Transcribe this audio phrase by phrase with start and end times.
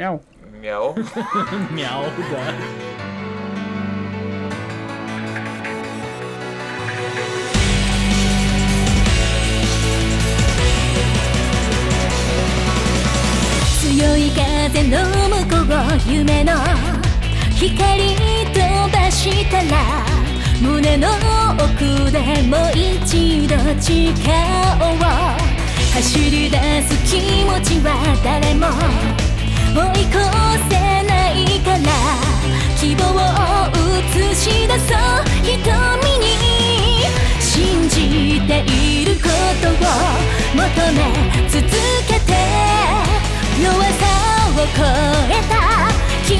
[0.00, 0.16] Miau.
[0.62, 0.96] Miau.
[1.76, 2.40] Miau, da.
[13.76, 16.54] 強い風の向こう夢の
[17.56, 18.16] 光
[18.54, 18.58] 飛
[18.90, 20.06] ばしたら
[20.62, 21.08] 胸の
[21.56, 24.14] 奥でもう一度誓
[24.80, 25.00] おう
[25.92, 26.56] 走り出
[26.88, 27.92] す気持ちは
[28.24, 29.19] 誰も
[29.72, 30.18] 追い越
[30.68, 30.72] せ
[31.04, 31.88] ないから
[32.76, 33.16] 希望を
[33.98, 34.98] 映し出そう
[35.42, 35.48] 瞳
[36.18, 36.26] に。
[37.40, 39.28] 信じているこ
[39.62, 39.70] とを
[40.54, 40.98] 求め
[41.48, 41.60] 続
[42.08, 42.32] けて
[43.62, 44.04] 弱さ
[44.54, 44.82] を超
[45.28, 45.52] えた
[46.26, 46.32] 君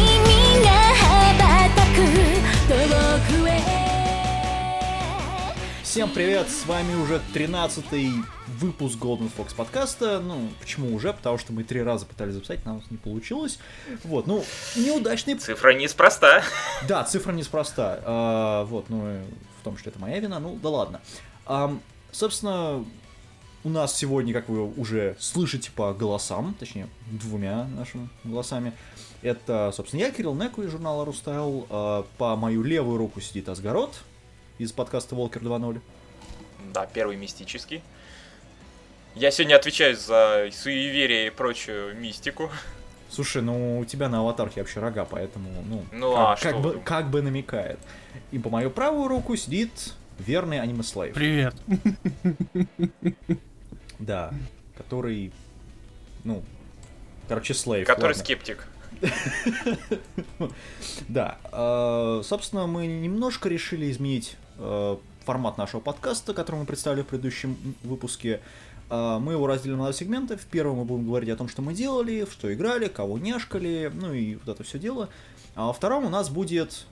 [0.65, 1.03] が羽
[1.39, 1.43] ば
[1.75, 1.99] たく
[2.69, 2.75] 遠
[3.43, 3.80] くへ。
[5.91, 8.13] Всем привет, с вами уже 13-й
[8.61, 10.21] выпуск Golden Fox подкаста.
[10.21, 11.13] Ну, почему уже?
[11.13, 13.59] Потому что мы три раза пытались записать, нам не получилось.
[14.05, 14.45] Вот, ну,
[14.77, 15.35] неудачный...
[15.35, 16.45] Цифра неспроста.
[16.87, 17.99] Да, цифра неспроста.
[18.05, 19.21] А, вот, ну,
[19.61, 21.01] в том, что это моя вина, ну, да ладно.
[21.45, 21.83] Ам,
[22.13, 22.85] собственно,
[23.65, 28.75] у нас сегодня, как вы уже слышите по голосам, точнее, двумя нашими голосами,
[29.23, 31.67] это, собственно, я, Кирилл Неку из журнала Рустайл.
[31.69, 34.01] А, по мою левую руку сидит Асгарот
[34.61, 35.81] из подкаста Волкер 2.0.
[36.75, 37.83] Да, первый мистический.
[39.15, 42.51] Я сегодня отвечаю за суеверие и прочую мистику.
[43.09, 46.59] Слушай, ну у тебя на аватарке вообще рога, поэтому, ну, Ну, как, а как что
[46.61, 47.79] бы, как бы намекает.
[48.33, 51.15] И по мою правую руку сидит верный аниме слейв.
[51.15, 51.55] Привет.
[53.99, 54.33] Да,
[54.79, 55.31] который,
[56.25, 56.43] ну,
[57.29, 57.87] короче, слейв.
[57.87, 58.25] Который ладно.
[58.25, 58.67] скептик.
[61.09, 64.37] Да, э, собственно, мы немножко решили изменить
[65.25, 68.41] формат нашего подкаста, который мы представили в предыдущем выпуске.
[68.91, 70.37] Э, Мы его разделим на два сегмента.
[70.37, 74.13] В первом мы будем говорить о том, что мы делали, что играли, кого няшкали, ну
[74.13, 75.09] и вот это все дело.
[75.55, 76.87] А во втором у нас будет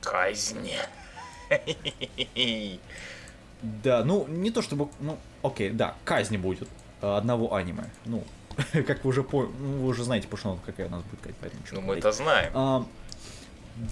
[0.00, 0.70] Казнь.
[3.62, 6.68] Да, ну, не то чтобы, ну, окей, да, казнь будет
[7.00, 7.90] э, одного аниме.
[8.04, 8.22] Ну,
[8.86, 9.42] как вы уже по...
[9.44, 12.12] ну, вы уже знаете, по что какая у нас будет казнь, поэтому Ну, мы это
[12.12, 12.52] знаем.
[12.54, 12.84] А,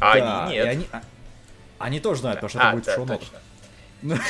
[0.01, 0.67] А да, они и нет.
[0.69, 1.03] Они, а-
[1.85, 4.25] они тоже знают, потому что А, это будет да, шоу точно.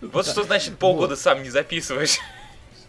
[0.00, 2.18] Вот что значит полгода сам не записываешь.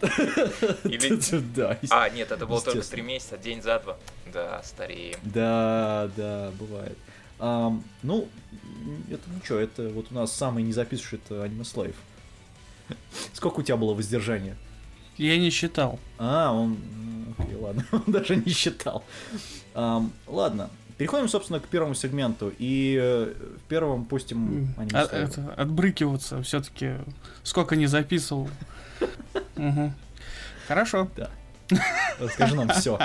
[0.02, 1.40] Или...
[1.54, 3.96] Да, А, нет, это было только три месяца, день за два.
[4.32, 5.16] Да, стареем.
[5.22, 6.98] да, да, бывает.
[7.38, 8.28] Ам, ну,
[9.08, 11.94] это ничего, это вот у нас самый не записывающий это аниме слайв.
[13.32, 14.56] Сколько у тебя было воздержания?
[15.18, 16.00] Я не считал.
[16.18, 16.78] А, он...
[16.90, 19.04] ну, Окей, ладно, он даже не считал.
[19.74, 20.70] Ладно,
[21.02, 22.52] переходим, собственно, к первому сегменту.
[22.58, 25.28] И э, в первом пустим аниме А- слайв.
[25.30, 26.94] это, отбрыкиваться все-таки.
[27.42, 28.48] Сколько не записывал.
[30.68, 31.08] Хорошо.
[32.18, 32.98] Расскажи нам все.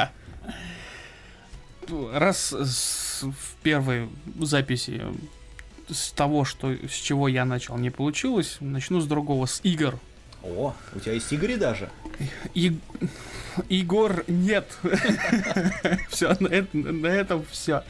[2.13, 4.09] Раз в первой
[4.39, 5.01] записи
[5.89, 9.97] с того, что с чего я начал, не получилось, начну с другого, с игр.
[10.47, 11.89] О, у тебя есть Игорь даже.
[12.53, 12.79] И...
[13.69, 14.77] Игор нет.
[16.09, 17.83] Все, на, эт- на этом все.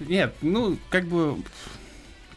[0.00, 1.36] Нет, ну, как бы,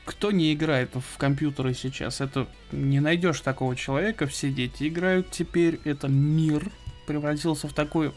[0.03, 5.79] кто не играет в компьютеры сейчас, это не найдешь такого человека, все дети играют теперь,
[5.85, 6.69] это мир
[7.07, 8.13] превратился в такой,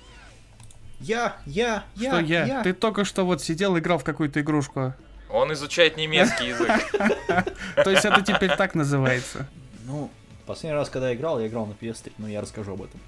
[1.00, 4.94] Я, я, я, что я, ты только что вот сидел, играл в какую-то игрушку,
[5.30, 6.70] Он изучает немецкий язык.
[7.84, 9.48] то есть это теперь так называется.
[9.86, 10.10] Ну,
[10.48, 13.00] последний раз, когда я играл, я играл на PS3, но я расскажу об этом.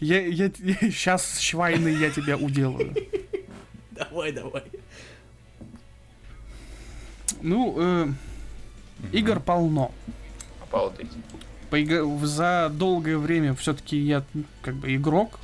[0.00, 2.94] Я, я, сейчас, Швайны, я тебя уделаю.
[3.92, 4.64] Давай, давай.
[7.40, 8.08] Ну, э,
[9.12, 9.92] игр полно.
[10.62, 11.10] Обалдеть.
[12.22, 15.38] За долгое время все-таки я ну, как бы игрок.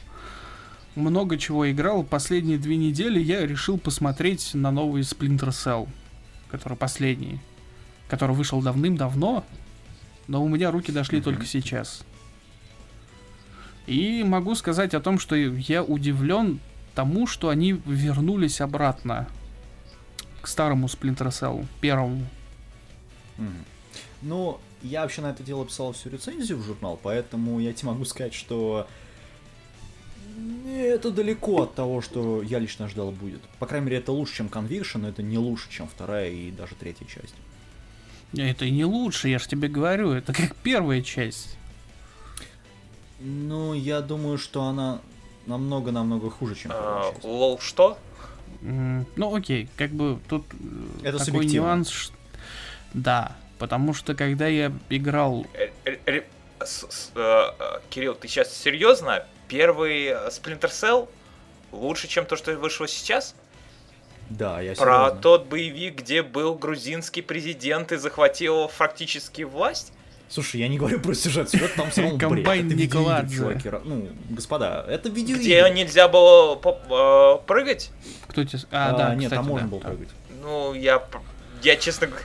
[0.96, 2.02] Много чего играл.
[2.02, 5.88] Последние две недели я решил посмотреть на новый Splinter Cell,
[6.50, 7.38] который последний,
[8.08, 9.44] который вышел давным-давно,
[10.28, 12.04] но у меня руки дошли только сейчас.
[13.86, 16.60] И могу сказать о том, что я удивлен
[16.94, 19.26] тому, что они вернулись обратно
[20.42, 22.26] к старому Splinter Cell, первому.
[24.20, 28.04] Ну, я вообще на это дело писал всю рецензию в журнал, поэтому я тебе могу
[28.04, 28.86] сказать, что
[30.66, 33.40] это далеко от того, что я лично ожидал будет.
[33.58, 36.74] По крайней мере, это лучше, чем Conviction, но это не лучше, чем вторая и даже
[36.74, 37.34] третья часть.
[38.36, 41.56] Это и не лучше, я же тебе говорю, это как первая часть.
[43.20, 45.00] Ну, я думаю, что она
[45.46, 47.24] намного-намного хуже, чем первая А, часть.
[47.24, 47.98] Лол что?
[48.60, 50.44] Ну окей, как бы тут
[51.02, 52.12] э, Это такой нюанс.
[52.92, 55.46] Да, потому что когда я играл...
[55.54, 56.22] Э, э, э,
[56.60, 56.62] э,
[57.14, 59.24] э, Кирилл, ты сейчас серьезно?
[59.48, 61.08] первый э, Splinter Cell
[61.72, 63.34] лучше, чем то, что вышло сейчас?
[64.30, 65.20] Да, я Про серьезно.
[65.22, 69.92] тот боевик, где был грузинский президент и захватил фактически власть?
[70.28, 72.44] Слушай, я не говорю про сюжет, сюжет там все равно бред.
[72.44, 73.36] Комбайн Николадзе.
[73.36, 73.70] чуваки.
[73.84, 75.70] Ну, господа, это Где видеоигры.
[75.70, 77.90] нельзя было э, прыгать?
[78.26, 78.60] Кто тебе...
[78.70, 79.70] А, А, да, нет, кстати, там можно да.
[79.70, 80.08] было прыгать.
[80.42, 81.02] Ну, я...
[81.62, 82.24] Я, честно говоря...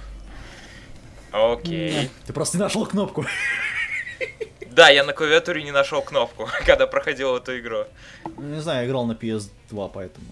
[1.31, 2.09] Окей.
[2.27, 3.25] Ты просто не нашел кнопку.
[4.69, 7.85] Да, я на клавиатуре не нашел кнопку, когда проходил эту игру.
[8.37, 10.25] Ну, Не знаю, я играл на PS2, поэтому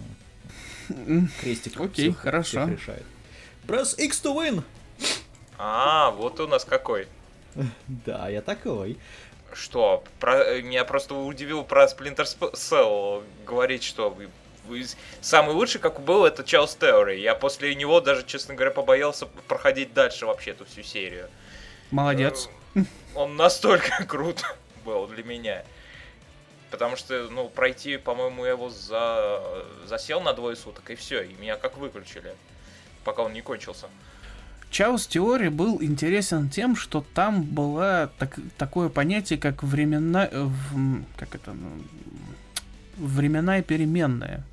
[1.41, 2.65] крестик Окей, всех- хорошо.
[2.65, 3.03] всех решает.
[3.67, 4.63] Press X to win!
[5.57, 7.07] А, вот у нас какой.
[7.87, 8.97] Да, я такой.
[9.53, 10.03] Что?
[10.19, 10.61] Про...
[10.61, 14.15] Меня просто удивил про Splinter Sp- Cell говорить, что
[15.19, 17.17] самый лучший, как был, это Charles Theory.
[17.19, 21.27] Я после него даже, честно говоря, побоялся проходить дальше вообще эту всю серию.
[21.91, 22.47] Молодец.
[22.75, 22.81] Э,
[23.15, 24.43] Он настолько крут
[24.85, 25.63] был для меня.
[26.71, 29.41] Потому что, ну, пройти, по-моему, я его за...
[29.85, 32.33] засел на двое суток, и все, и меня как выключили,
[33.03, 33.87] пока он не кончился.
[34.69, 40.29] Чаус теории был интересен тем, что там было так- такое понятие, как времена...
[40.31, 40.47] э,
[41.17, 41.51] как это...
[41.51, 41.83] ну,
[42.97, 44.43] временная переменная.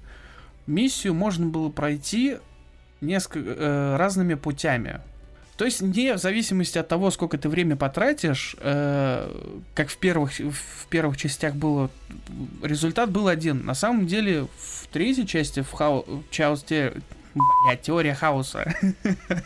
[0.66, 2.38] Миссию можно было пройти
[3.00, 5.00] несколько э, разными путями.
[5.58, 9.28] То есть не в зависимости от того, сколько ты время потратишь, э,
[9.74, 11.90] как в первых, в первых частях было,
[12.62, 13.66] результат был один.
[13.66, 16.92] На самом деле в третьей части, в хау, Чаус те,
[17.34, 18.72] блядь, теория хаоса,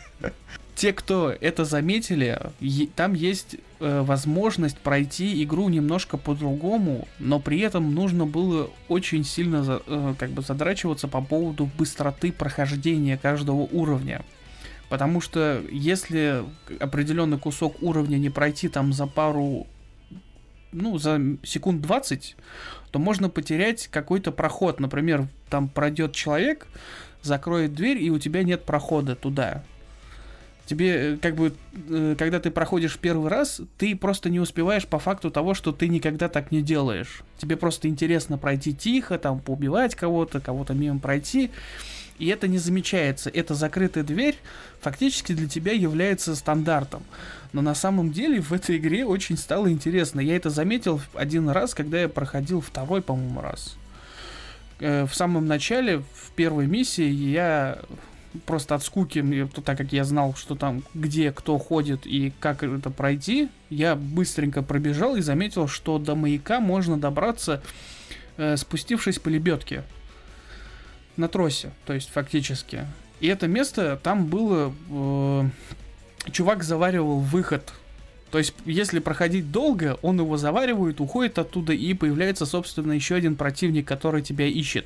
[0.75, 2.39] те, кто это заметили,
[2.95, 9.63] там есть э, возможность пройти игру немножко по-другому, но при этом нужно было очень сильно
[9.63, 14.23] за- э, как бы задрачиваться по поводу быстроты прохождения каждого уровня.
[14.93, 16.43] Потому что если
[16.79, 19.65] определенный кусок уровня не пройти там за пару,
[20.71, 22.35] ну, за секунд 20,
[22.91, 24.79] то можно потерять какой-то проход.
[24.79, 26.67] Например, там пройдет человек,
[27.23, 29.63] закроет дверь, и у тебя нет прохода туда.
[30.67, 31.55] Тебе, э, как бы,
[31.89, 35.87] э, когда ты проходишь первый раз, ты просто не успеваешь по факту того, что ты
[35.87, 37.23] никогда так не делаешь.
[37.39, 41.49] Тебе просто интересно пройти тихо, там, поубивать кого-то, кого-то мимо пройти.
[42.23, 43.29] И это не замечается.
[43.29, 44.37] Эта закрытая дверь
[44.79, 47.03] фактически для тебя является стандартом.
[47.51, 50.21] Но на самом деле в этой игре очень стало интересно.
[50.21, 53.75] Я это заметил один раз, когда я проходил второй, по-моему, раз.
[54.79, 57.79] Э, В самом начале, в первой миссии, я
[58.45, 62.89] просто от скуки, так как я знал, что там, где кто ходит и как это
[62.89, 67.61] пройти, я быстренько пробежал и заметил, что до маяка можно добраться,
[68.37, 69.83] э, спустившись по лебедке.
[71.17, 72.87] На тросе, то есть фактически.
[73.19, 74.73] И это место, там было...
[74.89, 75.43] э,
[76.31, 77.73] чувак заваривал выход.
[78.31, 83.35] То есть, если проходить долго, он его заваривает, уходит оттуда, и появляется, собственно, еще один
[83.35, 84.85] противник, который тебя ищет.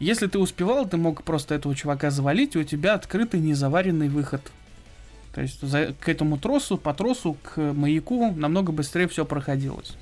[0.00, 4.42] Если ты успевал, ты мог просто этого чувака завалить, и у тебя открытый незаваренный выход.
[5.34, 9.94] То есть за- к этому тросу, по тросу, к маяку намного быстрее все проходилось.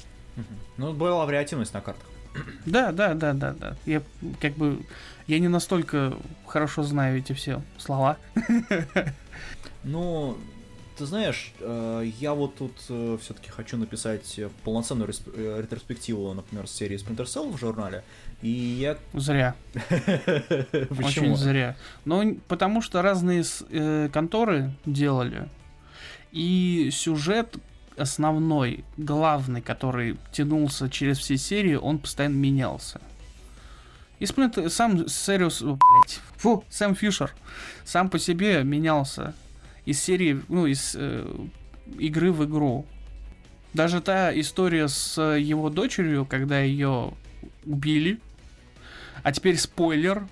[0.76, 2.06] Ну, была вариативность на картах.
[2.66, 3.76] Да, да, да, да, да.
[3.86, 4.02] Я
[4.40, 4.80] как бы
[5.26, 6.14] я не настолько
[6.46, 8.16] хорошо знаю эти все слова.
[9.84, 10.36] Ну,
[10.98, 16.72] ты знаешь, э, я вот тут все-таки хочу написать э, полноценную э, ретроспективу, например, с
[16.72, 18.02] серии Splinter Cell в журнале.
[18.42, 18.98] И я...
[19.14, 19.54] Зря.
[20.88, 21.06] Почему?
[21.06, 21.76] Очень зря.
[22.04, 25.48] Но н- потому что разные э, конторы делали.
[26.32, 27.56] И сюжет
[27.98, 33.00] основной, главный, который тянулся через все серии, он постоянно менялся.
[34.18, 37.32] И Splinter- сам Сэриус, о, блядь, фу, Сэм Фишер
[37.84, 39.34] сам по себе менялся
[39.84, 41.26] из серии, ну, из э,
[41.98, 42.86] игры в игру.
[43.74, 47.12] Даже та история с его дочерью, когда ее
[47.64, 48.18] убили,
[49.22, 50.26] а теперь спойлер,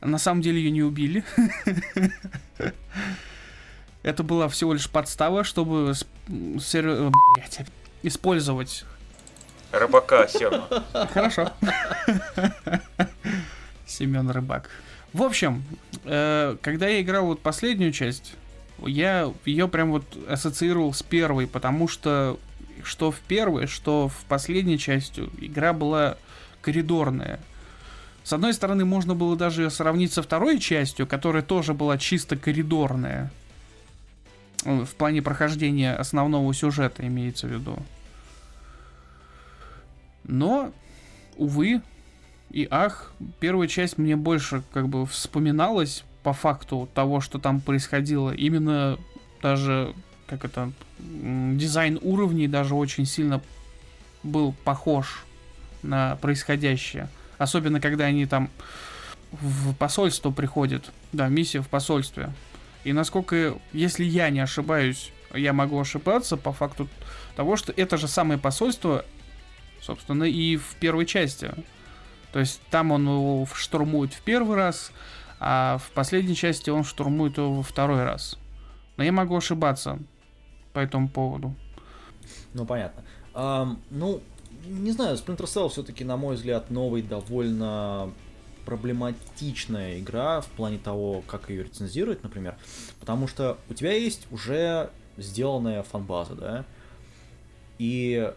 [0.00, 1.24] на самом деле ее не убили.
[4.02, 5.94] Это была всего лишь подстава, чтобы
[6.60, 7.60] сер- э, блядь,
[8.02, 8.84] использовать.
[9.70, 10.68] Рыбака, Сема.
[11.14, 11.50] Хорошо.
[13.86, 14.68] Семен Рыбак.
[15.12, 15.62] В общем,
[16.04, 18.34] э, когда я играл вот последнюю часть,
[18.78, 22.38] я ее прям вот ассоциировал с первой, потому что
[22.82, 26.16] что в первой, что в последней части игра была
[26.62, 27.38] коридорная.
[28.24, 33.30] С одной стороны, можно было даже сравнить со второй частью, которая тоже была чисто коридорная.
[34.64, 37.76] Э, В плане прохождения основного сюжета имеется в виду.
[40.24, 40.72] Но,
[41.36, 41.82] увы
[42.50, 48.30] и ах, первая часть мне больше как бы вспоминалась по факту того, что там происходило.
[48.30, 48.98] Именно
[49.40, 49.94] даже,
[50.26, 53.40] как это, дизайн уровней даже очень сильно
[54.22, 55.24] был похож
[55.82, 57.08] на происходящее.
[57.38, 58.50] Особенно, когда они там
[59.32, 60.92] в посольство приходят.
[61.12, 62.30] Да, миссия в посольстве.
[62.84, 66.88] И насколько, если я не ошибаюсь, я могу ошибаться по факту
[67.36, 69.04] того, что это же самое посольство,
[69.80, 71.52] собственно, и в первой части.
[72.32, 74.92] То есть там он его штурмует в первый раз,
[75.38, 78.38] а в последней части он штурмует его во второй раз.
[78.96, 79.98] Но я могу ошибаться
[80.72, 81.54] по этому поводу.
[82.54, 83.02] Ну, понятно.
[83.34, 84.22] Ам, ну,
[84.66, 88.12] не знаю, Splinter Cell все-таки, на мой взгляд, новый довольно
[88.64, 92.56] проблематичная игра в плане того, как ее рецензировать, например.
[93.00, 96.64] Потому что у тебя есть уже сделанная фанбаза, да?
[97.78, 98.32] И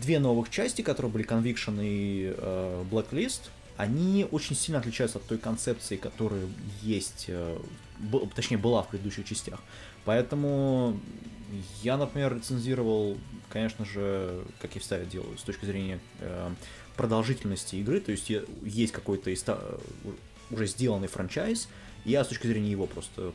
[0.00, 3.42] две новых части, которые были Conviction и э, Blacklist,
[3.76, 6.46] они очень сильно отличаются от той концепции, которая
[6.82, 7.58] есть, э,
[7.98, 9.60] б- точнее, была в предыдущих частях.
[10.04, 10.98] Поэтому
[11.82, 13.16] я, например, рецензировал,
[13.50, 16.50] конечно же, как я всегда делаю, с точки зрения э,
[16.96, 18.30] продолжительности игры, то есть
[18.62, 19.80] есть какой-то иста-
[20.50, 21.68] уже сделанный франчайз,
[22.04, 23.32] я с точки зрения его просто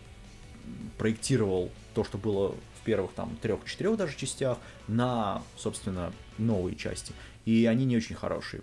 [0.98, 2.50] проектировал то, что было
[2.80, 7.14] в первых там трех-четырех даже частях, на, собственно, новые части.
[7.46, 8.62] И они не очень хорошие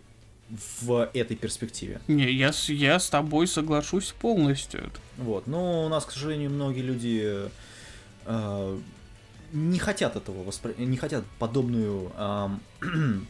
[0.81, 2.01] в этой перспективе.
[2.09, 4.91] Не, я, с- я с тобой соглашусь полностью.
[5.19, 5.47] Вот.
[5.47, 7.51] Но у нас, к сожалению, многие люди
[8.25, 8.79] э,
[9.53, 10.75] не хотят этого воспри...
[10.79, 12.61] не хотят подобную ам,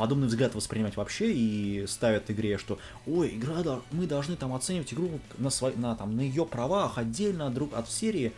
[0.00, 5.20] подобный взгляд воспринимать вообще и ставят игре, что ой, игра, мы должны там оценивать игру
[5.36, 8.32] на, свой, на, там, на ее правах отдельно друг от серии.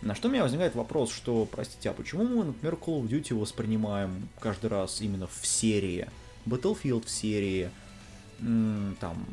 [0.00, 3.34] На что у меня возникает вопрос, что, простите, а почему мы, например, Call of Duty
[3.34, 6.06] воспринимаем каждый раз именно в серии?
[6.46, 7.70] Battlefield в серии,
[8.38, 9.26] там,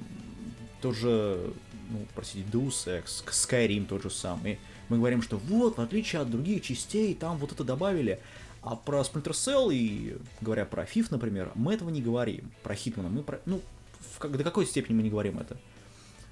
[0.82, 1.54] тоже,
[1.92, 4.58] ну, простите, Deus Ex, Skyrim тот же самый.
[4.90, 8.20] Мы говорим, что вот, в отличие от других частей, там вот это добавили.
[8.66, 12.52] А про Splinter Cell и, говоря про FIF, например, мы этого не говорим.
[12.64, 13.40] Про Хитмана мы про...
[13.46, 13.62] Ну,
[14.16, 15.58] в как- до какой степени мы не говорим это?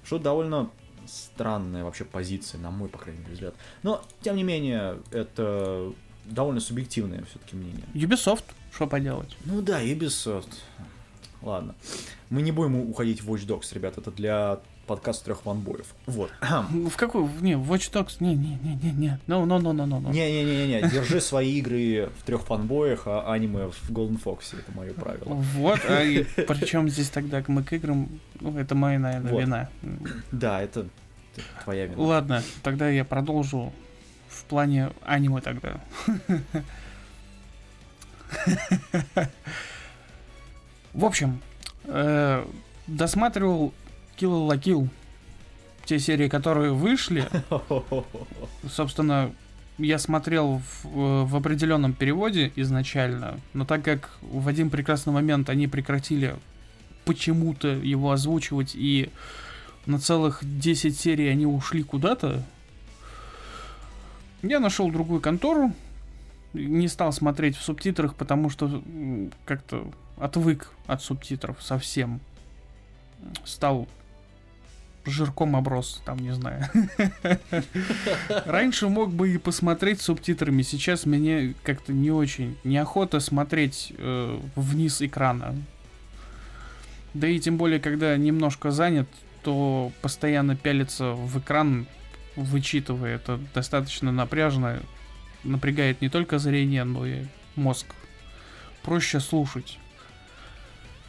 [0.04, 0.68] Что довольно
[1.06, 3.54] странная вообще позиция, на мой, по крайней мере, взгляд.
[3.82, 5.92] Но, тем не менее, это
[6.24, 7.84] довольно субъективное все-таки мнение.
[7.94, 9.36] Ubisoft, что поделать?
[9.44, 10.52] Ну да, Ubisoft.
[11.40, 11.74] Ладно.
[12.30, 15.94] Мы не будем уходить в Watch Dogs, ребят, это для подкаста трех ванбоев.
[16.06, 16.30] Вот.
[16.40, 17.28] В какой?
[17.40, 18.16] Не, в Watch Dogs?
[18.20, 19.18] Не, не, не, не, не.
[19.26, 20.12] No, no, no, no, no, no.
[20.12, 25.34] Не-не-не-не, держи свои игры в трех фанбоях, а аниме в Golden Fox, это мое правило.
[25.34, 26.00] Вот, а
[26.48, 28.08] причем здесь тогда мы к играм,
[28.40, 29.40] ну, это моя, наверное, Вот.
[29.40, 29.68] вина.
[30.32, 30.86] Да, это
[31.64, 32.02] твоя вина.
[32.02, 33.72] Ладно, тогда я продолжу
[34.28, 35.80] в плане аниме тогда.
[40.92, 41.40] В общем,
[41.84, 42.44] э,
[42.86, 43.72] досматривал
[44.16, 44.88] Kill la Kill,
[45.84, 47.28] те серии, которые вышли.
[48.70, 49.32] Собственно,
[49.78, 55.50] я смотрел в, э, в определенном переводе изначально, но так как в один прекрасный момент
[55.50, 56.36] они прекратили
[57.04, 59.10] почему-то его озвучивать и
[59.86, 62.42] на целых 10 серий они ушли куда-то,
[64.42, 65.72] я нашел другую контору,
[66.52, 68.82] не стал смотреть в субтитрах, потому что
[69.44, 72.20] как-то отвык от субтитров совсем.
[73.44, 73.88] Стал
[75.06, 76.64] жирком оброс, там, не знаю.
[78.46, 84.40] Раньше мог бы и посмотреть с субтитрами, сейчас мне как-то не очень неохота смотреть э,
[84.56, 85.54] вниз экрана.
[87.12, 89.08] Да и тем более, когда немножко занят,
[89.42, 91.86] то постоянно пялиться в экран,
[92.34, 94.80] вычитывая, это достаточно напряжно,
[95.44, 97.86] напрягает не только зрение, но и мозг.
[98.82, 99.78] Проще слушать.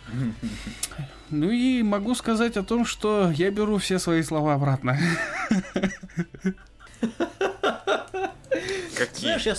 [1.32, 4.98] Ну и могу сказать о том, что я беру все свои слова обратно.
[8.96, 9.38] Какие?
[9.38, 9.56] Знаешь, я...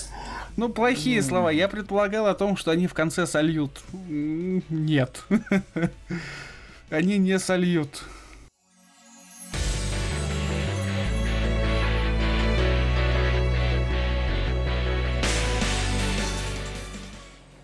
[0.56, 1.50] Ну, плохие слова.
[1.50, 3.82] Я предполагал о том, что они в конце сольют.
[4.08, 5.24] Нет.
[6.90, 8.04] Они не сольют.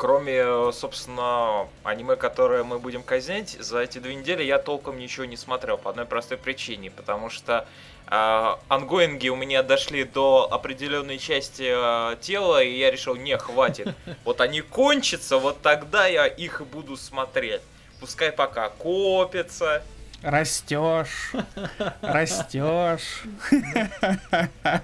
[0.02, 5.26] Кроме, э, собственно, аниме, которое мы будем казнить, за эти две недели я толком ничего
[5.26, 7.68] не смотрел по одной простой причине, потому что
[8.10, 13.94] э, ангоинги у меня дошли до определенной части э, тела, и я решил, не, хватит.
[14.24, 17.62] Вот они кончатся, вот тогда я их и буду смотреть.
[18.00, 19.84] Пускай пока копятся.
[20.20, 21.30] Растешь.
[22.02, 23.22] Растешь.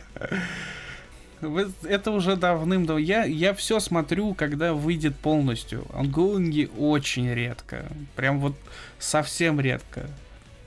[1.83, 2.99] Это уже давным-давно.
[2.99, 5.87] Я, я все смотрю, когда выйдет полностью.
[5.92, 7.87] Ангоинги очень редко.
[8.16, 8.54] Прям вот
[8.99, 10.09] совсем редко.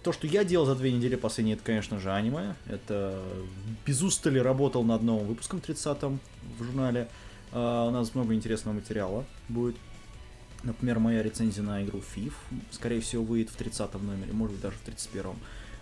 [0.03, 2.55] То, что я делал за две недели последние, это, конечно же, аниме.
[2.67, 3.21] Это
[3.85, 6.19] без устали работал над новым выпуском 30-м
[6.57, 7.07] в журнале.
[7.51, 9.75] А, у нас много интересного материала будет.
[10.63, 12.33] Например, моя рецензия на игру FIF,
[12.71, 15.35] скорее всего, выйдет в 30 номере, может быть, даже в 31-м.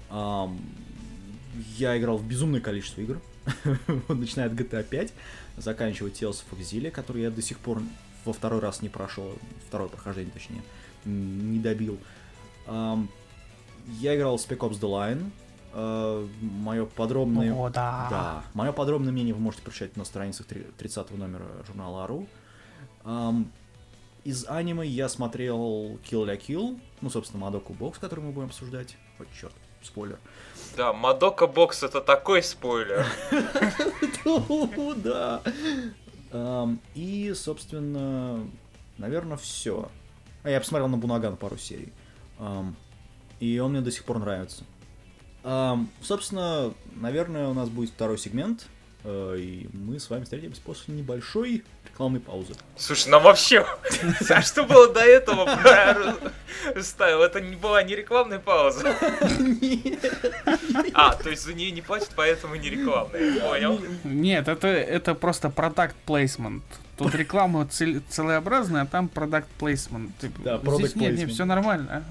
[0.09, 0.59] Ам,
[1.77, 3.21] я играл в безумное количество игр,
[4.09, 5.13] начиная от GTA 5,
[5.57, 7.81] заканчивая Tales of Exile, который я до сих пор
[8.25, 9.33] во второй раз не прошел,
[9.67, 10.61] второе прохождение, точнее,
[11.05, 11.97] не добил.
[12.67, 15.31] Я играл в Spec Ops The Line,
[16.41, 17.53] мое подробное...
[17.53, 18.07] О, да.
[18.09, 18.43] Да.
[18.53, 22.27] Мое подробное мнение вы можете прочитать на страницах три- 30 номера журнала Ару.
[23.03, 23.51] Ам,
[24.23, 28.97] из аниме я смотрел Kill la Kill, ну, собственно, Мадоку Бокс, который мы будем обсуждать.
[29.19, 30.19] Ой, черт, спойлер.
[30.79, 33.05] Да, Мадока Бокс это такой спойлер.
[34.23, 35.41] Ну, Да.
[36.95, 38.47] И, собственно,
[38.97, 39.91] наверное, все.
[40.43, 41.91] А я посмотрел на Бунаган пару серий.
[43.41, 44.63] И он мне до сих пор нравится.
[46.01, 48.67] Собственно, наверное, у нас будет второй сегмент.
[49.03, 52.53] Э, И мы с вами встретимся после небольшой рекламной паузы.
[52.77, 53.65] Слушай, нам вообще...
[54.29, 55.49] А что было до этого?
[56.81, 58.95] Ставил, это не была не рекламная пауза.
[60.93, 63.39] А, то есть за нее не платят, поэтому не рекламная.
[63.41, 63.79] Понял.
[64.03, 66.63] Нет, это, это просто продукт плейсмент.
[66.97, 70.11] Тут реклама цел- целеобразная, а там продукт плейсмент.
[70.43, 71.33] Да, Здесь product нет, нет, placement.
[71.33, 72.03] все нормально.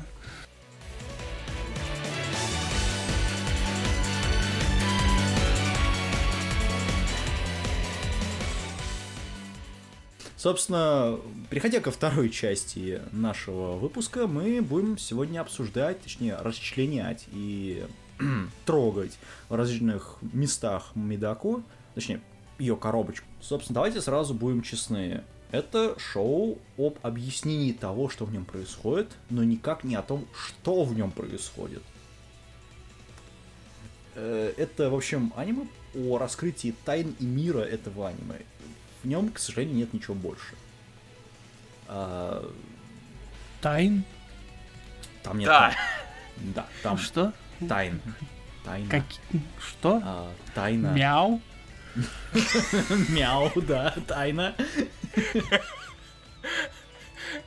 [10.38, 11.18] Собственно,
[11.50, 17.84] переходя ко второй части нашего выпуска, мы будем сегодня обсуждать, точнее, расчленять и
[18.64, 19.18] трогать
[19.48, 21.64] в различных местах Мидаку,
[21.96, 22.20] точнее,
[22.60, 23.26] ее коробочку.
[23.40, 25.24] Собственно, давайте сразу будем честны.
[25.50, 30.84] Это шоу об объяснении того, что в нем происходит, но никак не о том, что
[30.84, 31.82] в нем происходит.
[34.14, 35.66] Э, Это, в общем, аниме
[35.96, 38.42] о раскрытии тайн и мира этого аниме.
[39.02, 40.54] В нем, к сожалению, нет ничего больше.
[41.86, 42.50] А,
[43.60, 44.04] Тайн?
[45.22, 45.48] там нет.
[45.48, 45.60] Да.
[45.70, 46.52] тайн.
[46.54, 47.32] Да, там Что?
[47.68, 48.00] тайн.
[48.64, 48.90] Тайна.
[48.90, 49.04] Как...
[49.60, 50.00] Что?
[50.04, 50.88] А, тайна.
[50.88, 51.40] Мяу?
[53.08, 54.54] Мяу, да, тайна.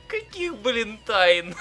[0.08, 1.54] Каких, блин, тайн?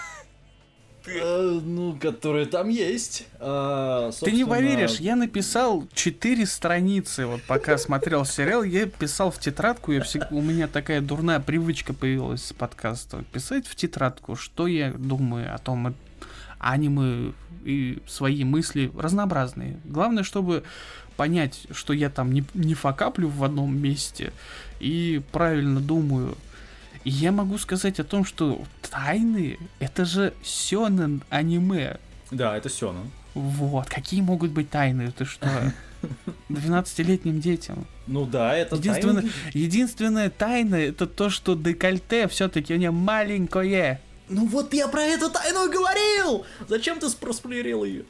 [1.04, 1.20] Ты...
[1.20, 3.26] Э, ну, которые там есть.
[3.40, 9.32] А, Ты не собственно, поверишь, я написал четыре страницы, вот пока смотрел сериал, я писал
[9.32, 14.36] в тетрадку, я всег- у меня такая дурная привычка появилась с подкаста, писать в тетрадку,
[14.36, 15.94] что я думаю о том э,
[16.60, 17.34] аниме
[17.66, 19.80] и свои мысли разнообразные.
[19.86, 20.64] Главное, чтобы
[21.18, 24.34] понять, что я там не, не факаплю в одном месте
[24.80, 26.38] и правильно думаю.
[27.04, 31.97] И я могу сказать о том, что тайны это же сёнэн аниме.
[32.30, 33.01] Да, это все, ну.
[33.34, 35.12] Вот, какие могут быть тайны?
[35.17, 35.47] Ты что?
[36.49, 37.86] 12-летним детям.
[38.08, 39.32] Ну да, это Единственное, тайна.
[39.54, 44.01] единственная тайна это то, что декольте все-таки у нее маленькое.
[44.27, 46.45] Ну вот я про эту тайну и говорил!
[46.67, 48.04] Зачем ты просплеерил ее?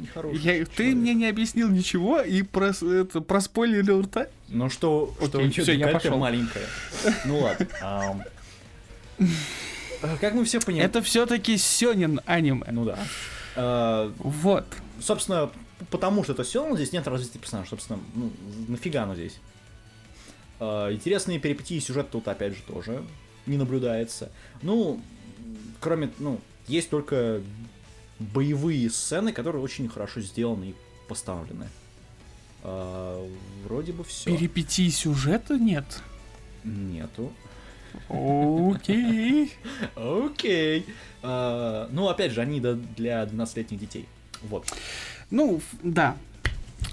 [0.00, 4.28] Нехороший Я- ты мне не объяснил ничего и прос, это, проспойлерил рта.
[4.48, 6.16] Ну что, что Окей, нее всё, я пошел.
[6.16, 6.64] маленькое.
[7.26, 8.24] Ну ладно.
[10.04, 10.88] Э, Как мы все понимаем.
[10.88, 12.66] Это все-таки сёнин аниме.
[12.70, 12.98] Ну да.
[13.56, 14.66] Э, Вот.
[15.00, 15.50] Собственно,
[15.90, 17.70] потому что это все, здесь нет развития персонажа.
[17.70, 18.30] Собственно, ну,
[18.68, 19.38] нафига оно здесь?
[20.60, 23.02] Э, Интересные перипетии сюжета тут опять же тоже
[23.46, 24.30] не наблюдается.
[24.62, 25.00] Ну,
[25.80, 27.40] кроме, ну, есть только
[28.18, 30.74] боевые сцены, которые очень хорошо сделаны и
[31.08, 31.68] поставлены.
[32.62, 33.28] Э,
[33.64, 34.30] Вроде бы все.
[34.36, 35.84] Перипетий сюжета нет.
[36.62, 37.32] Нету.
[38.08, 39.52] Окей.
[39.96, 40.86] Окей.
[41.22, 44.06] Э, Ну, опять же, они для 12-летних детей.
[44.42, 44.66] Вот.
[45.30, 46.16] Ну, да.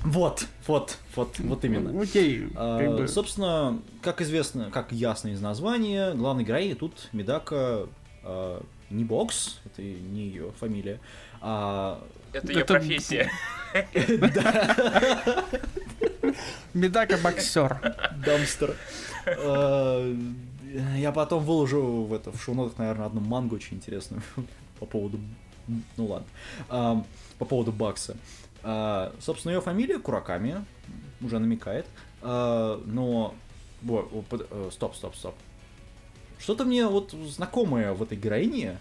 [0.04, 2.02] Вот, вот, вот, вот именно.
[2.02, 2.48] Окей.
[2.56, 3.08] А, как бы.
[3.08, 7.88] Собственно, как известно, как ясно из названия, главной героини тут Медака
[8.24, 11.00] а, не бокс, это не ее фамилия,
[11.42, 12.02] а
[12.34, 13.30] Это ее Это- профессия.
[16.74, 17.78] Медака боксер.
[18.26, 18.76] дамстер.
[20.98, 24.22] Я потом выложу в это в шоу наверное, одну мангу очень интересную
[24.80, 25.20] по поводу,
[25.98, 26.28] ну ладно,
[26.70, 27.04] А,
[27.38, 28.16] по поводу Бакса.
[28.64, 30.64] А, Собственно, ее фамилия Кураками
[31.22, 31.86] уже намекает,
[32.22, 33.36] А, но
[33.88, 35.36] Ой, о, под- э, стоп, стоп, стоп.
[36.38, 38.78] Что-то мне вот знакомое в этой героине.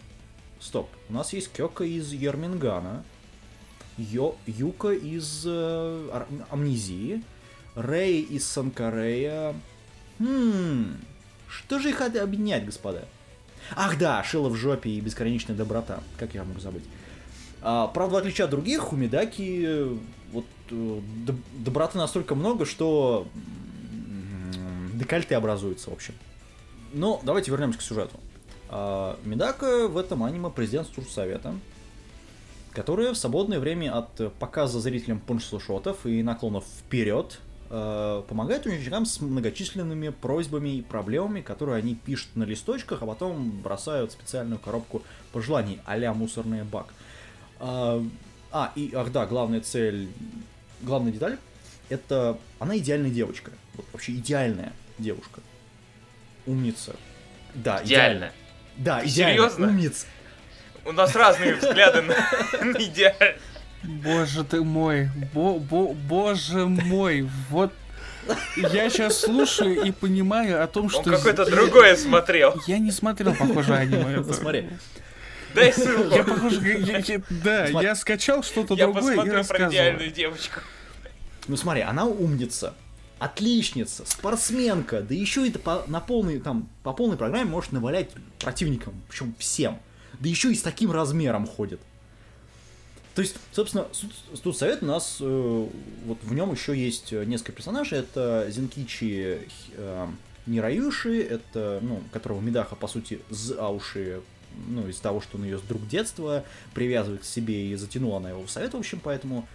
[0.61, 3.03] Стоп, у нас есть Кёка из Ермингана,
[3.96, 7.22] Йо, Юка из э, Амнезии,
[7.74, 9.55] Рэй из Санкарея.
[10.18, 10.96] Хм,
[11.51, 13.05] что же их надо объединять, господа?
[13.77, 16.01] Ах да, Шила в жопе и бесконечная доброта.
[16.19, 16.85] Как я мог забыть?
[17.63, 19.97] А, правда, в отличие от других, у Медаки э,
[20.33, 20.75] вот э,
[21.27, 26.15] доб- доброты настолько много, что м, декольте образуется, в общем.
[26.93, 28.19] Но давайте вернемся к сюжету.
[28.71, 31.55] А, Медака в этом аниме президент Турсовета,
[32.73, 40.09] которая в свободное время от показа зрителям пунш-шотов и наклонов вперед помогает ученикам с многочисленными
[40.09, 45.03] просьбами и проблемами, которые они пишут на листочках, а потом бросают в специальную коробку
[45.33, 46.93] пожеланий а-ля мусорный бак.
[47.61, 48.05] А,
[48.51, 50.09] а, и, ах да, главная цель,
[50.83, 51.39] главная деталь,
[51.89, 53.53] это она идеальная девочка.
[53.75, 55.41] Вот вообще идеальная девушка.
[56.47, 56.97] Умница.
[57.55, 58.33] Да, Идеально.
[58.77, 59.37] Да, Ты идеально.
[59.37, 59.67] серьезно?
[59.69, 60.07] Умница.
[60.85, 62.15] У нас разные взгляды на
[62.65, 63.37] на идеально.
[63.83, 67.73] Боже ты мой, бо бо боже мой, вот
[68.57, 71.03] я сейчас слушаю и понимаю о том, Он что...
[71.11, 72.55] какое-то з- другое смотрел.
[72.66, 74.16] Я не смотрел похожее аниме.
[74.21, 74.69] Ну, смотри.
[75.55, 76.25] Дай Я ссылку.
[76.25, 76.53] похож...
[76.62, 77.87] я- я- Да, Смотри.
[77.88, 79.71] я скачал что-то Я другое и посмотрю про рассказывал.
[79.73, 80.61] идеальную девочку.
[81.49, 82.75] Ну смотри, она умница,
[83.19, 88.95] отличница, спортсменка, да еще и по, на полной, там, по полной программе может навалять противникам,
[89.09, 89.79] причем всем.
[90.21, 91.81] Да еще и с таким размером ходит.
[93.21, 93.87] То есть, собственно,
[94.43, 95.69] тут совет у нас, э,
[96.07, 97.99] вот в нем еще есть э, несколько персонажей.
[97.99, 100.07] Это Зенкичи э,
[100.47, 104.23] Нираюши, это, ну, которого Медаха, по сути, з ауши,
[104.69, 108.31] ну, из того, что он ее с друг детства привязывает к себе и затянула она
[108.31, 109.47] его в совет, в общем, поэтому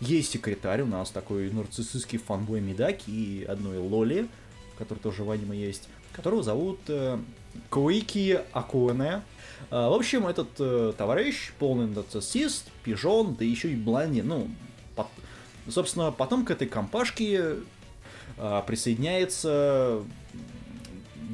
[0.00, 4.26] есть секретарь у нас, такой нарциссистский фанбой Медаки и одной Лоли,
[4.78, 7.20] который тоже в аниме есть, которого зовут э,
[7.70, 9.22] Коики Акуэне.
[9.74, 14.28] А, в общем, этот э, товарищ полный нарциссист, пижон, да еще и блондин.
[14.28, 14.48] Ну,
[14.94, 15.06] пот-
[15.70, 17.56] собственно, потом к этой компашке
[18.36, 20.02] а, присоединяется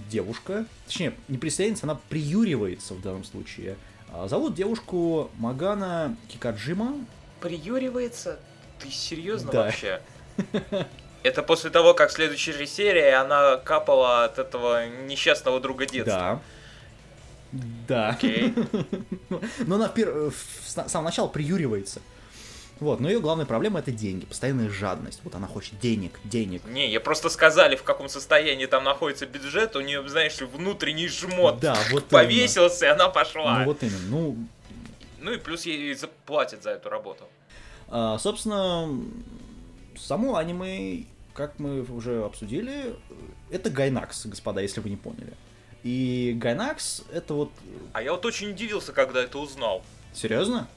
[0.09, 3.77] девушка, точнее, не присоединяется, она приюривается в данном случае.
[4.12, 6.94] А, Зовут девушку Магана Кикаджима.
[7.40, 8.38] Приюривается?
[8.79, 9.62] Ты серьезно Да.
[9.64, 10.01] вообще?
[11.24, 16.40] Это после того, как в следующей же серии она капала от этого несчастного друга детства.
[16.40, 16.40] Да.
[17.88, 18.11] Да.
[18.11, 18.55] Окей.
[19.66, 22.01] Но она в, пер- в с самого начала приюривается.
[22.81, 25.20] Вот, но ее главная проблема это деньги, постоянная жадность.
[25.24, 26.62] Вот она хочет денег, денег.
[26.66, 31.59] Не, ей просто сказали, в каком состоянии там находится бюджет, у нее, знаешь внутренний жмот
[31.59, 33.12] Да, вот повесился, и она именно.
[33.12, 33.59] пошла.
[33.59, 33.98] Ну вот именно.
[34.09, 34.37] Ну,
[35.20, 37.24] Ну и плюс ей заплатят за эту работу.
[37.88, 38.88] А, собственно,
[39.96, 42.94] само аниме, как мы уже обсудили,
[43.51, 45.33] это Гайнакс, господа, если вы не поняли.
[45.88, 47.51] И Гайнакс это вот...
[47.94, 49.83] А я вот очень удивился, когда это узнал.
[50.12, 50.68] Серьезно?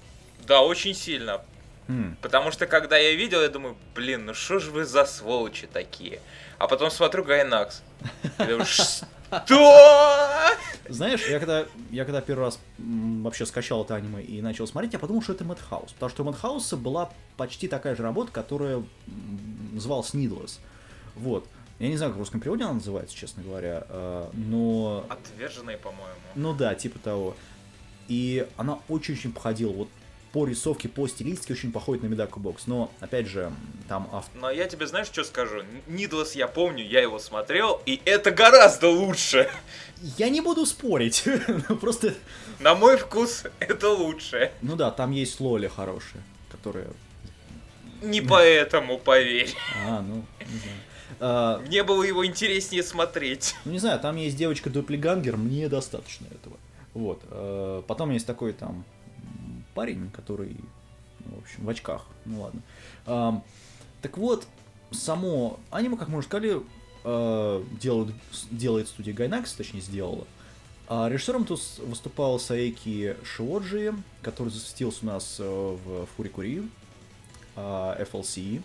[0.47, 1.41] Да, очень сильно.
[1.89, 2.15] Хм.
[2.21, 6.21] Потому что когда я видел, я думаю, блин, ну что ж вы за сволочи такие?
[6.60, 7.84] А потом смотрю Гайнакс.
[9.45, 10.56] Что?
[10.88, 15.00] Знаешь, я когда, я когда первый раз вообще скачал это аниме и начал смотреть, я
[15.00, 15.91] подумал, что это Madhouse.
[15.93, 18.82] Потому что у Madhouse была почти такая же работа, которая
[19.74, 20.60] называлась Needless.
[21.15, 21.45] Вот.
[21.81, 23.87] Я не знаю, как в русском переводе она называется, честно говоря.
[23.89, 26.13] э, Но Отверженные, по-моему.
[26.35, 27.35] Ну да, типа того.
[28.07, 29.87] И она очень-очень походила, вот
[30.31, 32.67] по рисовке, по стилистике очень походит на Медаку Бокс.
[32.67, 33.51] Но, опять же,
[33.89, 34.39] там автор...
[34.39, 35.63] Но я тебе знаешь, что скажу?
[35.87, 39.49] Нидлас я помню, я его смотрел, и это гораздо лучше.
[40.19, 41.25] Я не буду спорить,
[41.81, 42.13] просто...
[42.59, 44.51] На мой вкус, это лучше.
[44.61, 46.89] Ну да, там есть Лоли хорошая, которая...
[48.03, 49.49] Не поэтому, поверь.
[49.87, 50.77] А, ну, не знаю.
[51.19, 53.56] А, Мне было его интереснее смотреть.
[53.65, 56.58] ну, не знаю, там есть девочка-дуплигангер, мне достаточно этого.
[56.93, 57.21] Вот.
[57.30, 58.84] э, Потом есть такой там
[59.76, 60.56] парень, который,
[61.26, 62.06] ну, в общем, в очках.
[62.26, 62.62] Ну ладно.
[63.06, 63.43] Ам,
[64.02, 64.45] Так вот,
[64.91, 66.62] само аниме, как мы уже сказали,
[67.04, 68.13] делают-
[68.52, 70.26] делает студия Gainax, точнее сделала.
[70.88, 75.43] А режиссером тут выступал Саеки Шиоджи, который засветился у нас э,
[75.86, 76.63] в Фурикури,
[77.56, 78.62] а, FLC.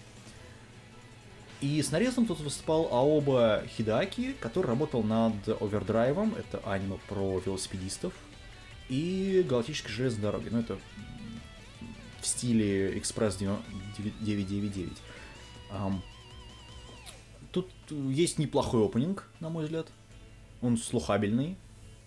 [1.60, 8.12] И сценаристом тут выступал Аоба Хидаки, который работал над Овердрайвом, это аниме про велосипедистов,
[8.88, 10.48] и Галактической железной дороги.
[10.50, 10.78] Ну, это
[12.20, 14.92] в стиле Экспресс 999.
[15.70, 16.02] Ам,
[17.56, 19.88] Тут есть неплохой опенинг, на мой взгляд.
[20.60, 21.56] Он слухабельный.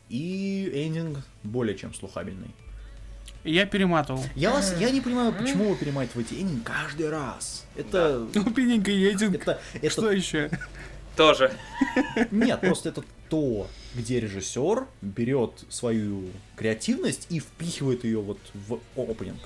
[0.07, 2.53] И эндинг более чем слухабельный.
[3.43, 4.23] Я перематывал.
[4.35, 7.65] Я вас, я не понимаю, почему вы перематываете эндинг каждый раз.
[7.75, 9.35] Это, Тупенький единг.
[9.35, 10.49] это, это Что еще?
[11.15, 11.51] Тоже.
[12.31, 19.39] Нет, просто это то, где режиссер берет свою креативность и впихивает ее вот в опенинг.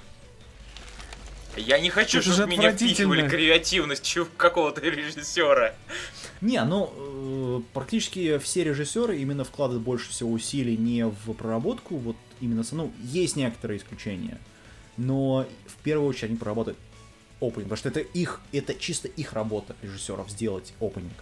[1.56, 5.76] Я не хочу, Это чтобы меня впихивали креативностью какого-то режиссера.
[6.42, 12.16] Не, ну, э, практически все режиссеры именно вкладывают больше всего усилий не в проработку, вот
[12.44, 14.38] именно, с- ну, есть некоторые исключения,
[14.98, 16.78] но в первую очередь они проработают
[17.40, 21.14] опенинг, потому что это их, это чисто их работа режиссеров сделать опенинг.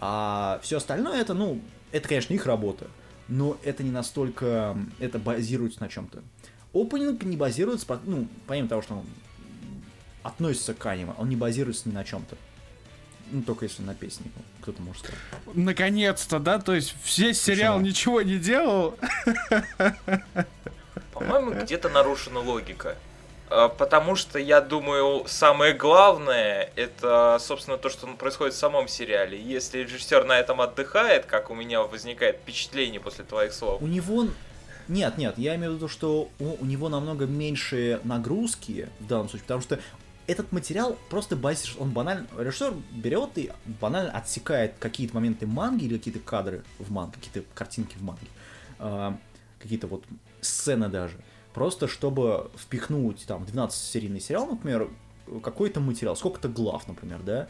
[0.00, 1.60] А все остальное это, ну,
[1.92, 2.88] это, конечно, их работа.
[3.28, 4.76] но это не настолько...
[4.98, 6.22] Это базируется на чем-то.
[6.74, 9.04] Опенинг не базируется, ну, помимо того, что он
[10.22, 12.36] относится к аниме, он не базируется ни на чем-то.
[13.30, 15.18] Ну, только если на песне, ну, кто-то может сказать.
[15.54, 16.58] Наконец-то, да?
[16.58, 17.86] То есть все сериал Почему?
[17.88, 18.96] ничего не делал.
[21.12, 22.96] По-моему, где-то нарушена логика.
[23.50, 29.40] А, Потому что, я думаю, самое главное, это, собственно, то, что происходит в самом сериале.
[29.40, 34.28] Если режиссер на этом отдыхает, как у меня возникает впечатление после твоих слов, У него...
[34.86, 39.30] Нет, нет, я имею в виду, что у, у него намного меньше нагрузки в данном
[39.30, 39.78] случае, потому что
[40.26, 45.98] этот материал просто базис, он банально, режиссер берет и банально отсекает какие-то моменты манги или
[45.98, 48.26] какие-то кадры в манге, какие-то картинки в манге,
[48.78, 49.18] а,
[49.58, 50.04] какие-то вот
[50.40, 51.16] сцены даже,
[51.52, 54.90] просто чтобы впихнуть там в 12-серийный сериал, например,
[55.42, 57.48] какой-то материал, сколько-то глав, например, да,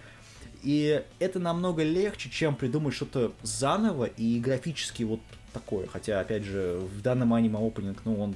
[0.63, 5.21] и это намного легче, чем придумать что-то заново и графически вот
[5.53, 5.87] такое.
[5.87, 8.35] Хотя, опять же, в данном аниме опенинг, ну, он,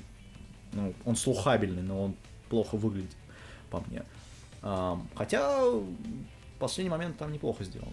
[0.73, 2.15] ну, он слухабельный, но он
[2.51, 3.17] плохо выглядит,
[3.71, 4.03] по мне.
[4.61, 5.85] Хотя, в
[6.59, 7.93] последний момент там неплохо сделано.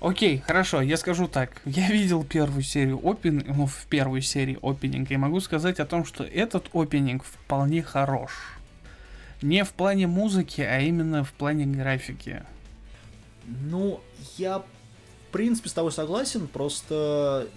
[0.00, 1.60] Окей, хорошо, я скажу так.
[1.66, 3.44] Я видел первую серию опен...
[3.46, 8.32] ну, в первой серии опенинга, и могу сказать о том, что этот опенинг вполне хорош.
[9.42, 12.42] Не в плане музыки, а именно в плане графики.
[13.46, 14.00] Ну,
[14.38, 17.48] я, в принципе, с тобой согласен, просто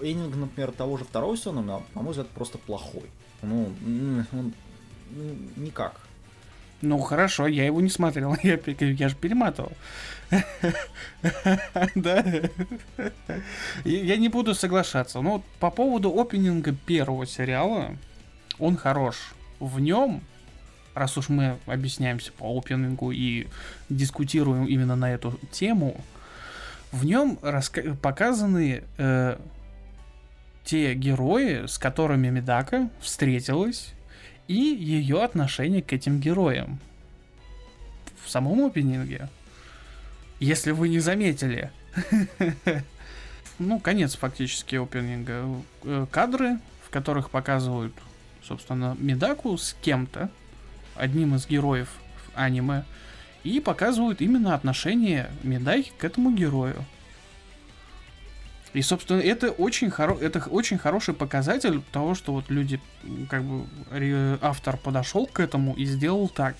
[0.00, 3.04] эндинг, например, того же второго сезона, на, на мой взгляд, просто плохой.
[3.42, 3.70] Ну,
[4.32, 4.52] он,
[5.10, 6.00] ну, никак.
[6.84, 9.72] Ну хорошо, я его не смотрел, я, я же перематывал.
[11.94, 12.24] Да.
[13.84, 15.20] Я не буду соглашаться.
[15.20, 17.96] Но по поводу опенинга первого сериала,
[18.58, 19.34] он хорош.
[19.60, 20.22] В нем,
[20.94, 23.46] раз уж мы объясняемся по опенингу и
[23.88, 26.00] дискутируем именно на эту тему,
[26.92, 27.38] в нем
[28.02, 29.38] показаны э,
[30.64, 33.92] те герои, с которыми Медака встретилась,
[34.48, 36.78] и ее отношение к этим героям.
[38.24, 39.28] В самом опенинге.
[40.40, 41.70] Если вы не заметили.
[43.60, 45.44] Ну, конец фактически опенинга.
[45.84, 47.92] Э, Кадры, в которых показывают,
[48.42, 50.28] собственно, Медаку с кем-то,
[50.96, 51.88] одним из героев
[52.34, 52.82] аниме,
[53.44, 56.84] и показывают именно отношение Медаки к этому герою.
[58.74, 60.16] И, собственно, это очень, хоро...
[60.18, 62.80] это очень хороший показатель того, что вот люди,
[63.30, 63.64] как бы,
[64.42, 66.56] автор подошел к этому и сделал так.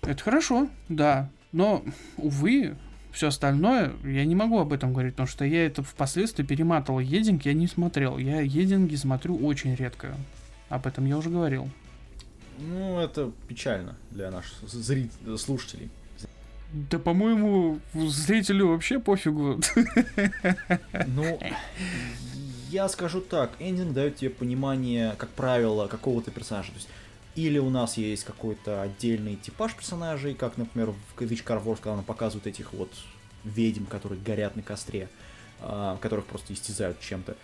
[0.00, 1.28] Это хорошо, да.
[1.52, 1.84] Но,
[2.16, 2.74] увы,
[3.12, 6.98] все остальное, я не могу об этом говорить, потому что я это впоследствии перематывал.
[6.98, 8.16] Единг я не смотрел.
[8.16, 10.16] Я единги смотрю очень редко.
[10.70, 11.68] Об этом я уже говорил.
[12.58, 15.12] Ну, это печально для наших зрит...
[15.38, 15.90] слушателей.
[16.74, 19.60] Да, по-моему, зрителю вообще пофигу.
[21.06, 21.38] Ну,
[22.70, 26.72] я скажу так, эндинг дает тебе понимание, как правило, какого-то персонажа.
[26.72, 26.88] То есть,
[27.36, 31.94] или у нас есть какой-то отдельный типаж персонажей, как, например, в Witch Car Wars, когда
[31.94, 32.90] нам показывают этих вот
[33.44, 35.08] ведьм, которые горят на костре,
[35.60, 37.36] а, которых просто истязают чем-то.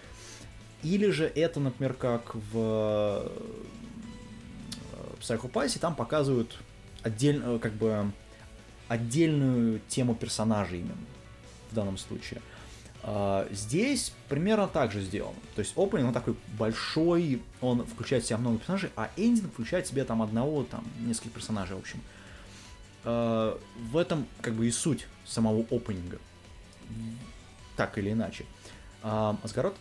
[0.82, 3.28] Или же это, например, как в э,
[5.20, 6.58] Psycho Pass, там показывают
[7.04, 8.10] отдельно, как бы
[8.90, 10.96] отдельную тему персонажей именно
[11.70, 12.42] в данном случае.
[13.04, 15.36] А, Здесь примерно так же сделано.
[15.54, 19.86] То есть opening, он такой большой, он включает в себя много персонажей, а эндинг включает
[19.86, 22.00] в себя там одного, там, нескольких персонажей, в общем.
[23.04, 23.56] А,
[23.92, 26.18] В этом как бы и суть самого опенинга.
[27.76, 28.44] Так или иначе.
[29.04, 29.76] А, Асгарот?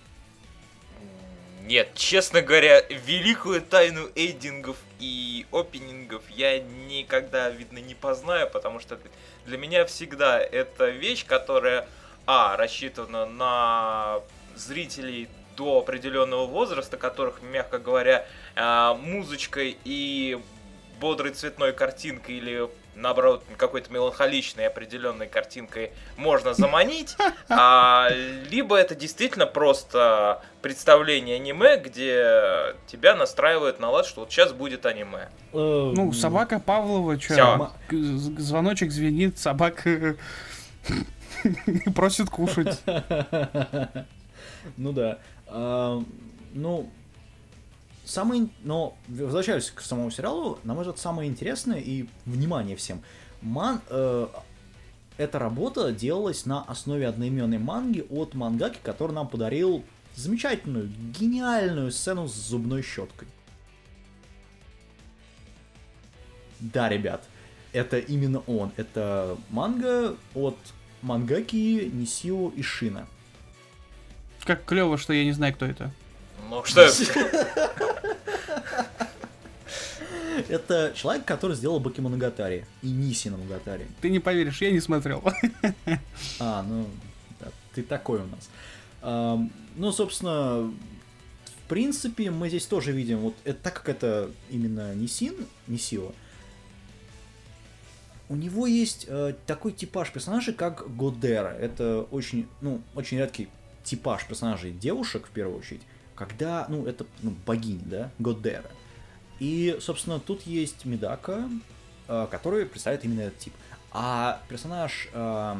[1.61, 8.97] Нет, честно говоря, великую тайну эйдингов и опенингов я никогда, видно, не познаю, потому что
[9.45, 11.87] для меня всегда это вещь, которая,
[12.25, 14.21] а, рассчитана на
[14.55, 20.39] зрителей до определенного возраста, которых, мягко говоря, а, музычкой и
[20.99, 27.15] бодрой цветной картинкой или наоборот какой-то меланхоличной определенной картинкой можно заманить,
[27.49, 28.09] а,
[28.49, 34.85] либо это действительно просто представление аниме, где тебя настраивают на лад, что вот сейчас будет
[34.85, 35.29] аниме.
[35.53, 37.71] Ну, собака Павлова, что?
[37.89, 40.15] Звоночек звенит, собака
[41.95, 42.81] просит кушать.
[44.75, 45.19] Ну да.
[46.53, 46.89] Ну,
[48.09, 53.01] самый, но возвращаюсь к самому сериалу, на мой взгляд, самое интересное и внимание всем.
[53.41, 54.27] Ман, э,
[55.17, 59.83] эта работа делалась на основе одноименной манги от мангаки, который нам подарил
[60.15, 63.27] замечательную, гениальную сцену с зубной щеткой.
[66.59, 67.23] Да, ребят,
[67.71, 68.71] это именно он.
[68.75, 70.57] Это манга от
[71.01, 73.07] мангаки Нисио Ишина.
[74.43, 75.91] как клево, что я не знаю, кто это.
[76.49, 76.81] Ну что,
[80.49, 83.85] Это человек, который сделал Бакимоногатари и Ниси на Могатари.
[84.01, 85.23] Ты не поверишь, я не смотрел.
[86.39, 86.87] А, ну,
[87.39, 88.49] да, ты такой у нас.
[89.01, 90.71] Ам, ну, собственно,
[91.45, 95.35] в принципе, мы здесь тоже видим, вот это, так как это именно Нисин,
[95.67, 96.13] Нисио,
[98.27, 101.49] у него есть э, такой типаж персонажей, как Годера.
[101.49, 103.49] Это очень, ну, очень редкий
[103.83, 105.81] типаж персонажей девушек, в первую очередь,
[106.19, 108.69] когда, ну, это ну, богини, да, Годера.
[109.39, 111.49] И, собственно, тут есть Медака,
[112.09, 113.53] э, который представляет именно этот тип.
[113.91, 115.55] А персонаж э,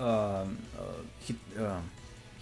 [0.00, 0.92] э, э,
[1.28, 1.80] Хит- э,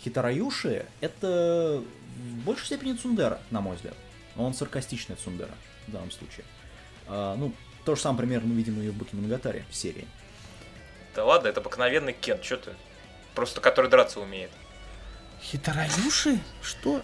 [0.02, 1.82] Хитараюши это
[2.16, 3.94] в большей степени Цундера, на мой взгляд.
[4.36, 5.54] Он саркастичный Цундера
[5.86, 6.46] в данном случае.
[7.06, 7.52] А, ну,
[7.84, 10.08] то же самое примерно мы видим и в Бакимоногатаре в серии.
[11.14, 12.70] да ладно, это обыкновенный Кен, что ты?
[13.34, 14.50] Просто который драться умеет.
[15.44, 16.38] Хитараюши?
[16.62, 17.02] Что?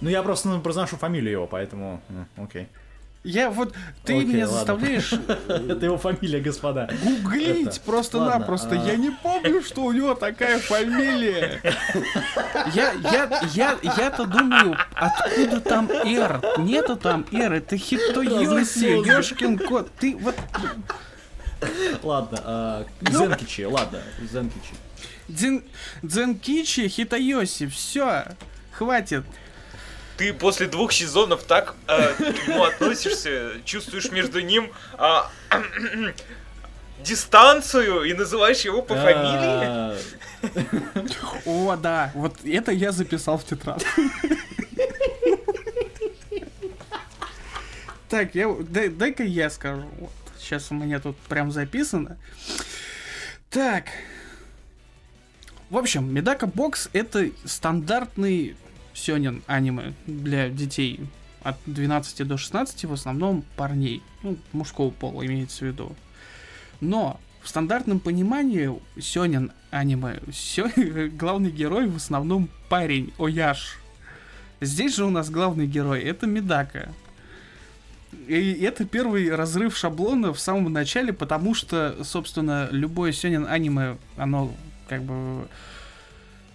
[0.00, 2.00] Ну, я просто ну, произношу фамилию его, поэтому...
[2.36, 2.68] Окей.
[3.24, 3.74] Я вот...
[4.04, 4.58] Ты Окей, меня ладно.
[4.58, 5.12] заставляешь
[5.48, 6.88] Это его фамилия, господа.
[7.02, 8.80] гуглить просто-напросто.
[8.80, 11.60] а- Я не помню, что у него такая фамилия.
[12.72, 16.40] Я, я, я, я-то думаю, откуда там Р?
[16.58, 19.90] Нету там Р, это Хитоёси, ёшкин кот.
[19.98, 20.36] Ты вот...
[22.02, 23.10] Ладно, а, Ну.
[23.10, 24.74] Зенкичи, ладно, Зенкичи.
[25.28, 25.64] Дзен,
[26.02, 28.24] Дзенкичи, Хитоёси, все,
[28.72, 29.24] хватит.
[30.16, 35.30] Ты после двух сезонов так э, к нему относишься, чувствуешь между ним а,
[37.00, 39.94] дистанцию и называешь его по фамилии?
[41.44, 43.88] О, да, вот это я записал в тетрадку.
[48.08, 49.84] Так, я, дай- дай-ка я скажу.
[49.98, 52.16] Вот, сейчас у меня тут прям записано.
[53.50, 53.86] Так.
[55.68, 58.56] В общем, Медака Бокс это стандартный
[58.94, 61.00] сёнэн аниме для детей
[61.42, 64.02] от 12 до 16, в основном парней.
[64.22, 65.96] Ну, мужского пола имеется в виду.
[66.80, 70.70] Но в стандартном понимании сёнэн аниме сё...
[71.18, 73.78] главный герой в основном парень, Ояш.
[74.60, 76.92] Здесь же у нас главный герой это Медака.
[78.28, 84.54] И это первый разрыв шаблона в самом начале, потому что, собственно, любое сёнэн аниме, оно
[84.88, 85.48] как бы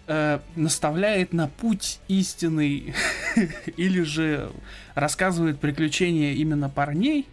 [0.07, 2.93] э, наставляет на путь истинный
[3.77, 4.51] или же
[4.95, 7.27] рассказывает приключения именно парней,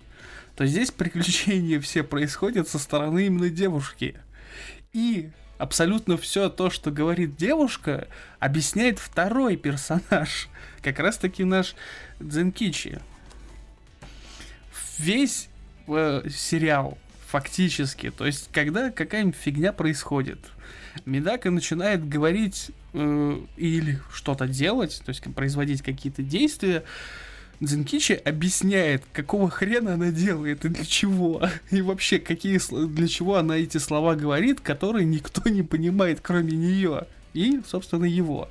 [0.57, 4.17] то здесь приключения все происходят со стороны именно девушки.
[4.93, 8.09] И абсолютно все то, что говорит девушка,
[8.39, 10.49] объясняет второй персонаж.
[10.83, 11.75] Как раз таки наш
[12.21, 13.01] Дзенкичи.
[14.99, 15.49] Весь
[15.87, 20.39] э, сериал фактически, то есть когда какая-нибудь фигня происходит,
[21.07, 26.85] Медака начинает говорить э, или что-то делать, то есть производить какие-то действия,
[27.61, 31.43] Дзенкичи объясняет, какого хрена она делает и для чего.
[31.71, 37.07] И вообще, какие, для чего она эти слова говорит, которые никто не понимает, кроме нее.
[37.35, 38.49] И, собственно, его.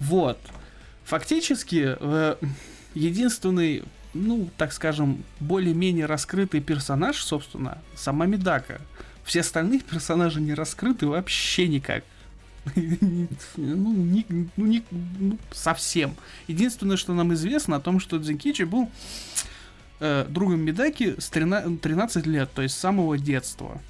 [0.00, 0.38] Вот.
[1.04, 2.36] Фактически, э,
[2.94, 8.80] единственный, ну, так скажем, более-менее раскрытый персонаж, собственно, сама Медака.
[9.24, 12.04] Все остальные персонажи не раскрыты вообще никак.
[13.56, 16.14] Ну, ни- ну, ни- ну, совсем.
[16.46, 18.88] Единственное, что нам известно о том, что Дзенкичи был
[20.00, 23.80] э, другом Медаки с 13, 13 лет, то есть с самого детства.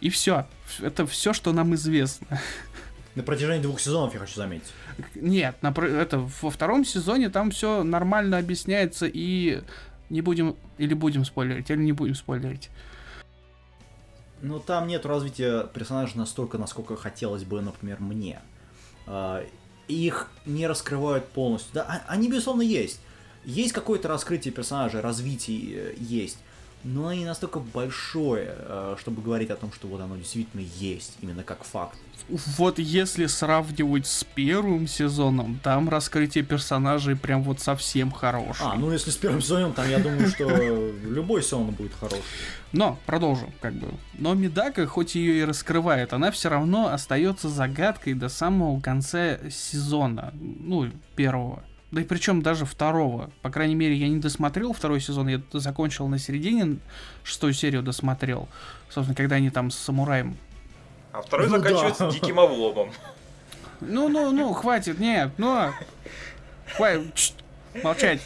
[0.00, 0.46] И все.
[0.80, 2.40] Это все, что нам известно.
[3.14, 4.72] На протяжении двух сезонов, я хочу заметить.
[5.14, 9.62] Нет, напр- это во втором сезоне там все нормально объясняется и
[10.10, 12.68] не будем или будем спойлерить, или не будем спойлерить.
[14.42, 18.40] Но там нет развития персонажа настолько, насколько хотелось бы, например, мне.
[19.06, 19.44] А,
[19.88, 21.70] Их не раскрывают полностью.
[21.74, 23.00] Да, а- они, безусловно, есть.
[23.44, 26.38] Есть какое-то раскрытие персонажа, развитие э, есть.
[26.84, 31.16] Но оно не настолько большое, э, чтобы говорить о том, что вот оно действительно есть,
[31.20, 31.96] именно как факт.
[32.28, 38.70] Вот если сравнивать с первым сезоном, там раскрытие персонажей прям вот совсем хорошее.
[38.72, 40.44] А, ну если с первым сезоном, там я думаю, что
[41.04, 42.22] любой сезон будет хороший.
[42.72, 43.88] Но, продолжим, как бы.
[44.14, 50.32] Но Медака, хоть ее и раскрывает, она все равно остается загадкой до самого конца сезона.
[50.34, 51.62] Ну, первого.
[51.92, 53.30] Да и причем даже второго.
[53.42, 56.78] По крайней мере, я не досмотрел второй сезон, я закончил на середине,
[57.22, 58.48] шестую серию досмотрел.
[58.88, 60.38] Собственно, когда они там с самураем.
[61.12, 62.10] А второй Ну заканчивается да.
[62.10, 62.90] диким обломом.
[63.82, 65.70] Ну, ну, ну, хватит, нет, ну.
[66.74, 67.34] Хватит, чт,
[67.82, 68.22] молчать.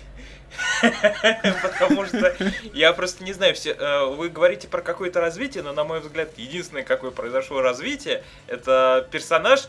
[1.62, 2.34] Потому что
[2.72, 6.30] я просто не знаю, все, э, вы говорите про какое-то развитие, но на мой взгляд,
[6.36, 9.68] единственное, какое произошло развитие, это персонаж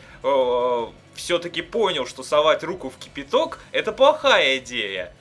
[1.16, 5.14] все-таки понял, что совать руку в кипяток это плохая идея.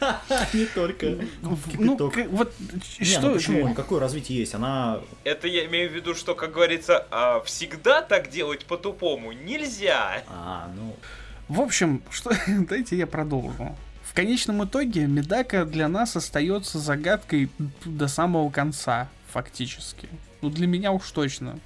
[0.52, 2.14] Не только в Ну, кипяток.
[2.14, 2.52] к- вот
[2.98, 3.20] Не, что...
[3.22, 3.74] ну почему?
[3.74, 4.54] Какое развитие есть?
[4.54, 5.00] Она...
[5.24, 10.22] Это я имею в виду, что, как говорится, а, всегда так делать по-тупому нельзя.
[10.28, 10.96] А, ну...
[11.48, 12.30] В общем, что...
[12.68, 13.76] дайте я продолжу.
[14.18, 17.50] Конечном итоге Медака для нас остается загадкой
[17.84, 20.08] до самого конца, фактически.
[20.42, 21.60] Ну, для меня уж точно.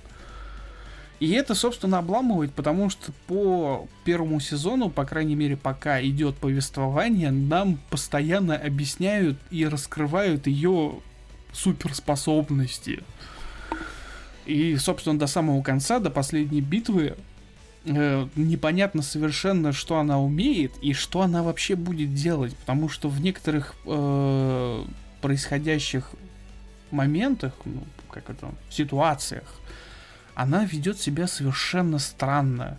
[1.18, 7.30] И это, собственно, обламывает, потому что по первому сезону, по крайней мере, пока идет повествование,
[7.30, 10.96] нам постоянно объясняют и раскрывают ее
[11.55, 13.03] суперспособности.
[14.44, 17.16] И, собственно, до самого конца, до последней битвы,
[17.85, 23.20] э, непонятно совершенно, что она умеет и что она вообще будет делать, потому что в
[23.20, 24.85] некоторых э,
[25.20, 26.11] происходящих
[26.91, 29.61] моментах, ну, как это, ситуациях,
[30.35, 32.78] она ведет себя совершенно странно.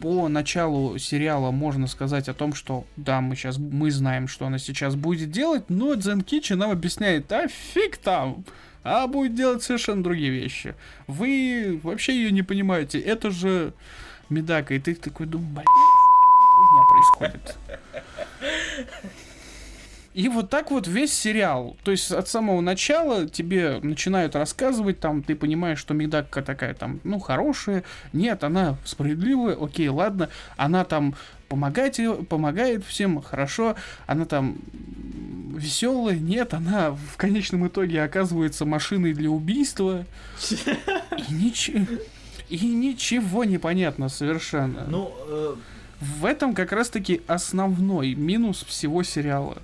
[0.00, 4.58] По началу сериала можно сказать о том, что да, мы сейчас мы знаем, что она
[4.58, 8.44] сейчас будет делать, но Дзен Кичи нам объясняет, а фиг там,
[8.84, 10.74] а будет делать совершенно другие вещи.
[11.06, 13.72] Вы вообще ее не понимаете, это же
[14.28, 17.56] Медака, и ты такой думаешь, блин, происходит.
[20.14, 21.76] И вот так вот весь сериал.
[21.84, 27.00] То есть от самого начала тебе начинают рассказывать, там, ты понимаешь, что Медака такая там,
[27.02, 27.82] ну, хорошая.
[28.12, 30.28] Нет, она справедливая, окей, ладно.
[30.56, 31.14] Она там
[31.48, 31.98] помогает,
[32.28, 33.74] помогает всем, хорошо.
[34.06, 34.58] Она там
[35.56, 40.04] веселая, нет, она в конечном итоге оказывается машиной для убийства.
[40.50, 41.86] И ничего,
[42.50, 44.84] и ничего не понятно совершенно.
[44.88, 45.54] Ну, э,
[46.00, 49.58] В этом как раз-таки основной минус всего сериала.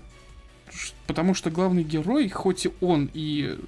[1.08, 3.58] Потому что главный герой, хоть и он и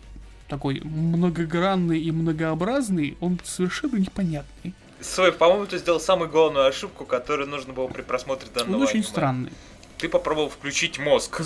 [0.47, 4.75] такой многогранный и многообразный, он совершенно непонятный.
[5.01, 8.97] Сой, по-моему, ты сделал самую главную ошибку, которую нужно было при просмотре данного Он очень
[8.97, 9.05] аниме.
[9.07, 9.53] странный.
[9.97, 11.43] Ты попробовал включить мозг.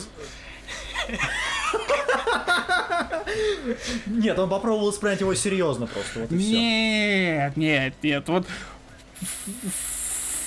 [4.07, 6.59] нет, он попробовал воспринять его серьезно просто, вот и все.
[6.59, 8.47] Нет, нет, нет, вот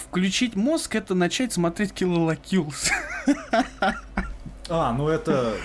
[0.10, 2.92] включить мозг это начать смотреть Kill la Kill.
[4.70, 5.56] А, ну это...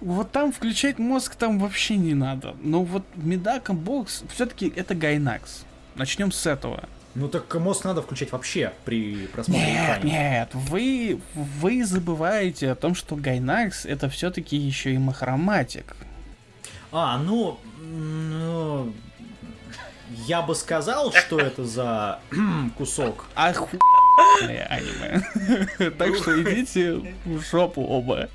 [0.00, 2.54] Вот там включать мозг там вообще не надо.
[2.62, 5.64] Но вот Medaka Box все-таки это Gainax.
[5.94, 6.84] Начнем с этого.
[7.14, 10.04] Ну так мозг надо включать вообще при просмотре Нет, экрана.
[10.04, 15.96] нет, вы, вы забываете о том, что Gainax это все-таки еще и Mahoromatic.
[16.92, 18.92] А, ну, ну,
[20.26, 22.20] я бы сказал, что это за
[22.76, 23.24] кусок.
[23.34, 23.80] Охуенное
[24.18, 25.22] аниме.
[25.98, 28.28] Так что идите в жопу оба.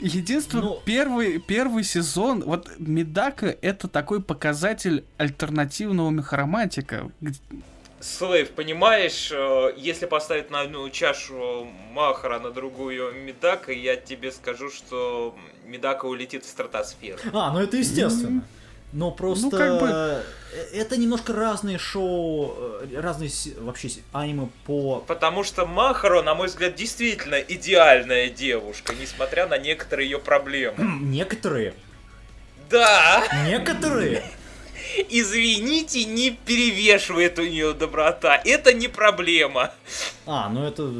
[0.00, 7.08] Единственное, Ну- первый, первый сезон, вот Медака это такой показатель альтернативного Махороматика.
[7.20, 7.32] г-
[8.00, 14.70] Slave, понимаешь, э, если поставить на одну чашу Махоро, на другую Медака, я тебе скажу,
[14.70, 15.36] что
[15.66, 17.20] Медака улетит в стратосферу.
[17.32, 18.42] А, ну это естественно.
[18.92, 20.22] Но просто как бы- э,
[20.74, 23.30] это немножко разные шоу, э, разные
[23.60, 25.02] вообще аниме по...
[25.06, 30.76] Потому что Махаро, на мой взгляд, действительно идеальная девушка, несмотря на некоторые ее проблемы.
[31.00, 31.72] Некоторые,
[32.68, 34.22] Да, некоторые.
[35.08, 38.40] извините, не перевешивает у нее доброта.
[38.44, 39.72] Это не проблема.
[40.26, 40.90] А, ну это...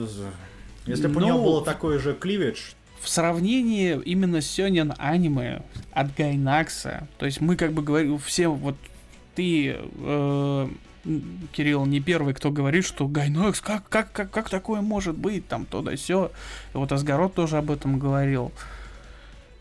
[0.87, 2.73] Если бы у него Ну, было такой же кливидж,
[3.03, 8.47] В сравнении именно с сёнэн аниме от Гайнакса, то есть мы как бы говорим, все
[8.47, 8.77] вот
[9.35, 10.69] ты, э,
[11.53, 15.67] Кирилл, не первый, кто говорит, что Гайнакс, как, как, как, как такое может быть, там,
[15.67, 16.31] то да сё.
[16.75, 18.53] Вот Асгарот тоже об этом говорил.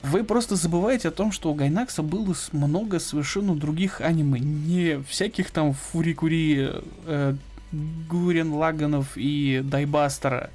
[0.03, 5.51] Вы просто забываете о том, что у Гайнакса было много совершенно других аниме, не всяких
[5.51, 6.69] там Фурикури,
[7.05, 7.35] э,
[7.71, 10.49] Гурен Лаганов и Дайбастера.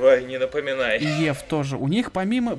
[0.00, 0.98] Ой, не напоминай.
[0.98, 1.76] И Ев тоже.
[1.76, 2.58] У них помимо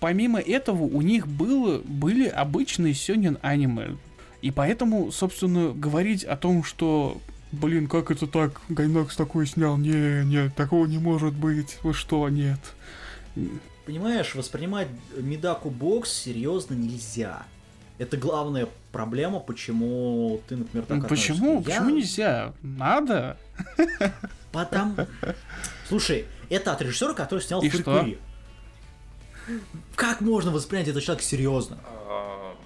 [0.00, 3.96] помимо этого у них было были обычные сёнэн аниме.
[4.42, 7.20] И поэтому, собственно, говорить о том, что
[7.52, 8.60] Блин, как это так?
[8.68, 9.76] Гайнакс такой снял.
[9.76, 11.78] Не, не, такого не может быть.
[11.82, 12.58] Вы что, нет.
[13.86, 17.44] Понимаешь, воспринимать Медаку Бокс серьезно нельзя.
[17.98, 21.58] Это главная проблема, почему ты, например, так Ну, Почему?
[21.58, 22.52] Я- Почему нельзя?
[22.62, 23.38] Надо.
[24.52, 24.96] Потому...
[25.88, 28.18] Слушай, это от режиссера, который снял И Фурикури.
[29.94, 31.78] Как можно воспринять этот человек серьезно?
[31.84, 32.56] А,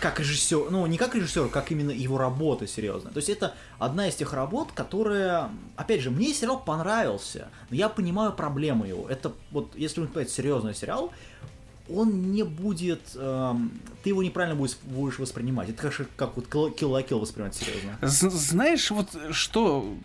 [0.00, 3.12] как режиссер, ну, не как режиссер, как именно его работа серьезная.
[3.12, 7.88] То есть это одна из тех работ, которая, опять же, мне сериал понравился, но я
[7.88, 9.08] понимаю проблемы его.
[9.08, 11.12] Это вот, если вы понимаете, серьезный сериал,
[11.90, 13.72] он не будет, эм,
[14.02, 15.70] ты его неправильно будешь, будешь воспринимать.
[15.70, 17.96] Это как, как вот Kill Kill воспринимать серьезно.
[18.02, 19.96] Знаешь, вот что,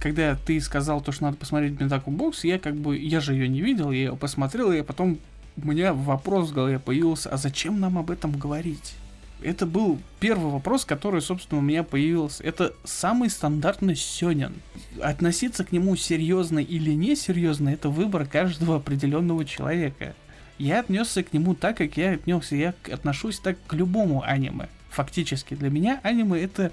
[0.00, 3.48] когда ты сказал то, что надо посмотреть Ментаку Бокс, я как бы, я же ее
[3.48, 5.18] не видел, я ее посмотрел, и потом
[5.56, 8.94] у меня вопрос в голове появился, а зачем нам об этом говорить?
[9.42, 12.42] Это был первый вопрос, который, собственно, у меня появился.
[12.42, 14.54] Это самый стандартный сёнэн.
[15.02, 20.14] Относиться к нему серьезно или несерьезно, это выбор каждого определенного человека.
[20.58, 22.56] Я отнесся к нему так, как я отнесся.
[22.56, 24.68] Я отношусь так к любому аниме.
[24.90, 26.70] Фактически для меня аниме это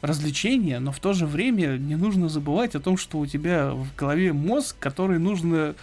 [0.00, 3.94] развлечение, но в то же время не нужно забывать о том, что у тебя в
[3.96, 5.74] голове мозг, который нужно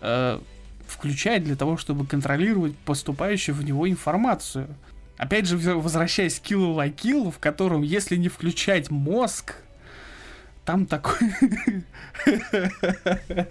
[0.00, 0.40] э,
[0.88, 4.66] включать для того, чтобы контролировать поступающую в него информацию.
[5.16, 9.54] Опять же, возвращаясь к Kill la Kill, в котором, если не включать мозг,
[10.70, 11.18] там такой...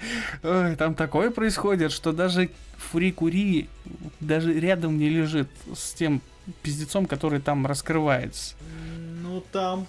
[0.44, 3.68] Ой, там такое происходит, что даже Фурикури
[4.22, 6.22] даже рядом не лежит с тем
[6.62, 8.56] пиздецом, который там раскрывается.
[9.22, 9.86] Ну там.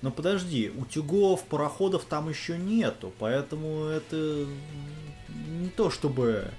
[0.00, 4.46] Но подожди, утюгов, пароходов там еще нету, поэтому это
[5.28, 6.50] не то чтобы.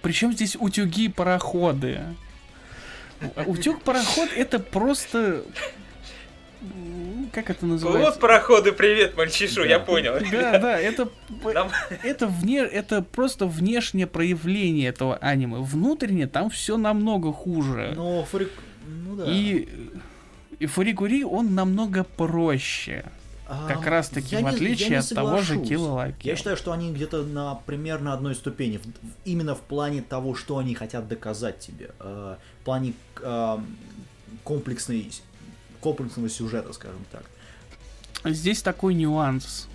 [0.00, 2.00] Причем здесь утюги пароходы?
[3.46, 5.44] Утюг-пароход это просто...
[7.32, 8.20] Как это Вот называется?
[8.20, 10.14] пароходы, привет, мальчишу, я понял.
[10.30, 11.08] Да, да, это,
[11.54, 11.70] Нам-
[12.02, 15.58] это, вне, это просто внешнее проявление этого аниме.
[15.60, 17.94] Внутренне там все намного хуже.
[17.96, 18.50] Но фрик...
[18.86, 19.24] Ну да.
[19.26, 19.66] И,
[20.58, 23.04] и Фурикури, он намного проще.
[23.48, 25.56] А, Как раз таки, в не- отличие от того же.
[25.56, 26.14] Kill.
[26.22, 28.82] Я считаю, что они где-то на примерно одной ступени, в-
[29.24, 33.58] именно в плане того, что они хотят доказать тебе, э, в плане э,
[34.44, 35.10] комплексной,
[35.82, 37.24] комплексного сюжета, скажем так.
[38.24, 39.68] Здесь такой нюанс.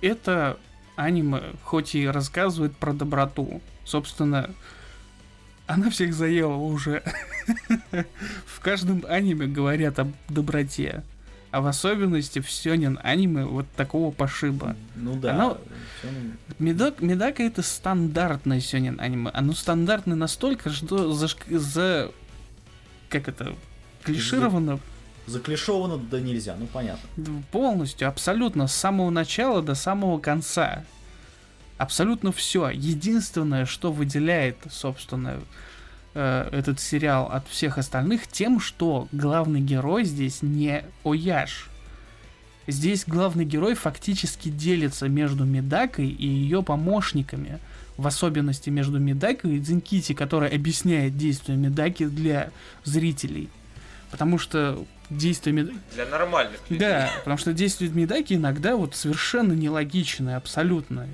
[0.00, 0.58] Это
[0.96, 4.50] аниме, хоть и рассказывает про доброту, собственно,
[5.66, 7.02] она всех заела уже.
[8.46, 11.02] В каждом аниме говорят об доброте.
[11.50, 14.74] А в особенности в сёнэн аниме вот такого пошиба.
[14.96, 15.34] Ну да.
[15.34, 15.58] Оно-
[16.00, 19.30] всё, ну, Медак, Медака это стандартное сёнэн аниме.
[19.32, 22.10] Оно стандартное настолько, что за, за
[23.08, 23.54] как это,
[24.02, 24.80] клишировано
[25.26, 27.08] Заклишовано да нельзя, ну понятно.
[27.50, 30.84] Полностью, абсолютно, с самого начала до самого конца.
[31.78, 32.68] Абсолютно все.
[32.68, 35.40] Единственное, что выделяет, собственно,
[36.14, 41.68] э, этот сериал от всех остальных, тем, что главный герой здесь не Ояж.
[42.66, 47.58] Здесь главный герой фактически делится между Медакой и ее помощниками.
[47.96, 52.50] В особенности между Медакой и Дзинкити, который объясняет действия Медаки для
[52.84, 53.48] зрителей.
[54.10, 55.78] Потому что действия Медаки...
[55.94, 56.78] Для нормальных людей.
[56.78, 61.06] Да, потому что действия Медаки иногда вот совершенно нелогичные, абсолютно.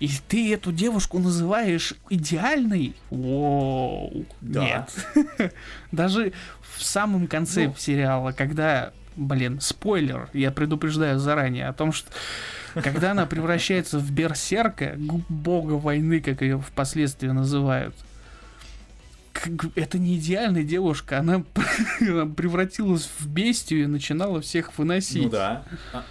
[0.00, 2.94] И ты эту девушку называешь идеальной?
[3.10, 4.26] Воу.
[4.40, 4.86] Да.
[5.16, 5.52] Нет.
[5.92, 6.32] Даже
[6.76, 7.74] в самом конце Ну.
[7.76, 12.10] сериала, когда, блин, спойлер, я предупреждаю заранее о том, что
[12.74, 14.94] когда она превращается в берсерка,
[15.28, 17.96] бога войны, как ее впоследствии называют,
[19.74, 25.24] это не идеальная девушка, она превратилась в бестию и начинала всех выносить.
[25.24, 25.64] Ну да.
[25.92, 26.04] А,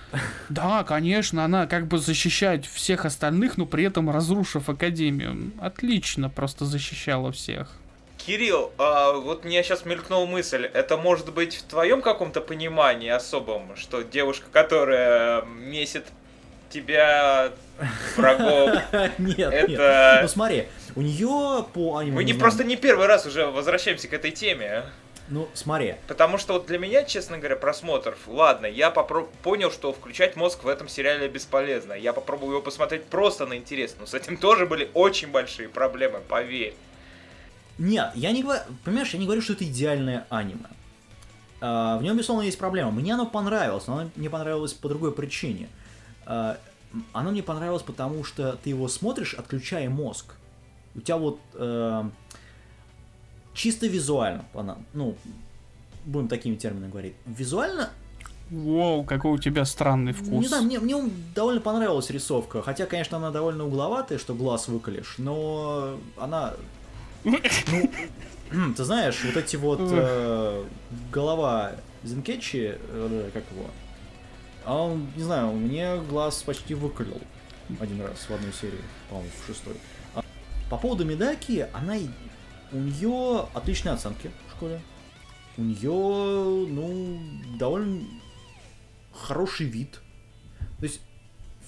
[0.50, 5.52] Да, конечно, она как бы защищает всех остальных, но при этом разрушив Академию.
[5.60, 7.70] Отлично просто защищала всех.
[8.18, 13.76] Кирилл, а, вот мне сейчас мелькнула мысль, это может быть в твоем каком-то понимании особом,
[13.78, 16.06] что девушка, которая месит
[16.70, 17.52] тебя,
[18.16, 18.82] врагов,
[19.18, 19.54] Нет, нет.
[19.54, 20.20] это...
[20.24, 20.66] Ну смотри,
[20.98, 22.16] у нее по аниме...
[22.16, 24.84] Мы не знаем- просто не первый раз уже возвращаемся к этой теме.
[25.30, 29.94] Ну смотри, Потому что вот для меня, честно говоря, просмотр, ладно, я попро- понял, что
[29.94, 31.94] включать мозг в этом сериале бесполезно.
[31.94, 36.20] Я попробую его посмотреть просто на интерес, но с этим тоже были очень большие проблемы,
[36.28, 36.74] поверь.
[37.78, 40.66] Нет, я не говорю, понимаешь, я не говорю, что это идеальное аниме.
[41.62, 42.90] А, в нем, безусловно, есть проблема.
[42.90, 45.70] Мне оно понравилось, но оно мне понравилось по другой причине.
[46.26, 46.58] А,
[47.14, 50.34] оно мне понравилось, потому что ты его смотришь, отключая мозг.
[50.98, 52.04] У тебя вот э,
[53.54, 54.46] чисто визуально,
[54.94, 55.16] ну,
[56.06, 57.90] будем такими терминами говорить, визуально
[58.50, 60.30] Воу, какой у тебя странный вкус.
[60.30, 60.96] Не знаю, мне, мне
[61.36, 62.62] довольно понравилась рисовка.
[62.62, 66.54] Хотя, конечно, она довольно угловатая, что глаз выколешь, но она.
[67.26, 67.38] Ну,
[68.74, 70.64] ты знаешь, вот эти вот э,
[71.12, 71.74] голова
[72.04, 73.66] Зенкетчи, э, как его,
[74.64, 77.20] а он, не знаю, мне глаз почти выколил
[77.82, 78.80] один раз в одной серии,
[79.10, 79.74] по-моему, в шестой.
[80.70, 81.96] По поводу Медаки, она
[82.72, 84.82] у нее отличные оценки в школе.
[85.58, 87.20] У нее, ну,
[87.58, 88.04] довольно
[89.14, 90.00] хороший вид.
[90.80, 91.02] То есть,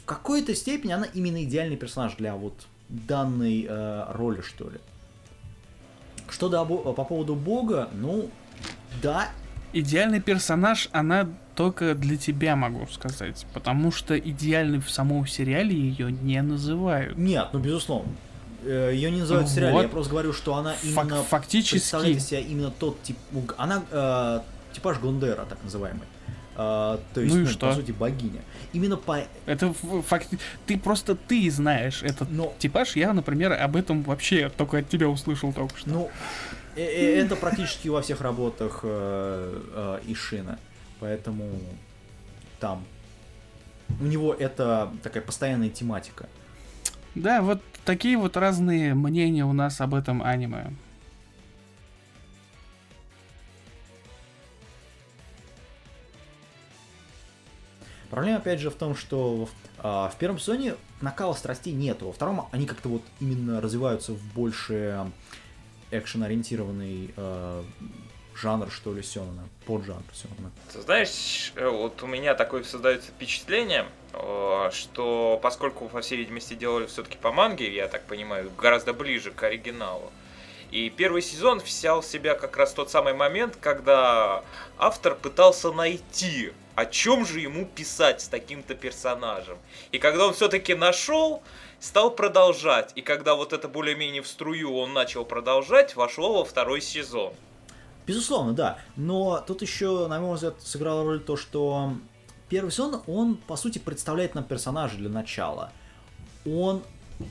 [0.02, 4.80] в какой-то степени она именно идеальный персонаж для вот данной э, роли, что ли.
[6.30, 8.30] Что до, по поводу Бога, ну,
[9.02, 9.30] да,
[9.72, 13.46] Идеальный персонаж, она только для тебя, могу сказать.
[13.54, 17.18] Потому что идеальной в самом сериале ее не называют.
[17.18, 18.12] нет, ну, безусловно.
[18.64, 19.82] Ее не называют в сериале, Вот.
[19.84, 21.76] я просто говорю, что она Фак- именно фактически.
[21.76, 23.18] представляет из себя именно тот тип...
[23.58, 24.40] Она э,
[24.74, 26.04] типаж Гундера, так называемый.
[26.56, 27.68] Э, то есть, Ну и ну, что?
[27.70, 28.42] по сути, богиня.
[28.74, 29.24] Именно по...
[29.46, 29.74] Это
[30.06, 30.28] факт.
[30.66, 32.96] Ты просто ты знаешь этот Но, типаж.
[32.96, 35.90] Я, например, об этом вообще только от тебя услышал только что.
[35.90, 36.12] ну,
[36.76, 39.62] э- э- это практически во всех работах э,
[40.06, 40.60] э, Ишина.
[41.00, 41.50] Поэтому
[42.60, 42.84] там
[44.02, 46.28] у него это такая постоянная тематика.
[47.16, 50.72] Да, вот такие вот разные мнения у нас об этом аниме.
[58.10, 59.48] Проблема, опять же, в том, что
[59.78, 64.34] а, в первом сезоне накала страстей нету, во втором они как-то вот именно развиваются в
[64.34, 65.12] больше
[65.92, 67.64] экшен-ориентированный э,
[68.42, 70.52] жанр, что ли, Сёнона, поджанр Сёнона.
[70.72, 76.54] Ты знаешь, э, вот у меня такое создается впечатление, э, что поскольку, по всей видимости,
[76.54, 80.12] делали все-таки по манге, я так понимаю, гораздо ближе к оригиналу.
[80.72, 84.44] И первый сезон взял в себя как раз тот самый момент, когда
[84.78, 89.58] автор пытался найти, о чем же ему писать с таким-то персонажем.
[89.92, 91.42] И когда он все-таки нашел,
[91.80, 92.92] стал продолжать.
[92.96, 97.34] И когда вот это более-менее в струю он начал продолжать, вошло во второй сезон.
[98.10, 98.80] Безусловно, да.
[98.96, 101.94] Но тут еще, на мой взгляд, сыграла роль то, что
[102.50, 105.72] первый сезон, он, по сути, представляет нам персонажа для начала.
[106.44, 106.82] Он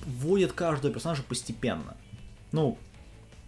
[0.06, 1.96] вводит каждого персонажа постепенно.
[2.52, 2.78] Ну,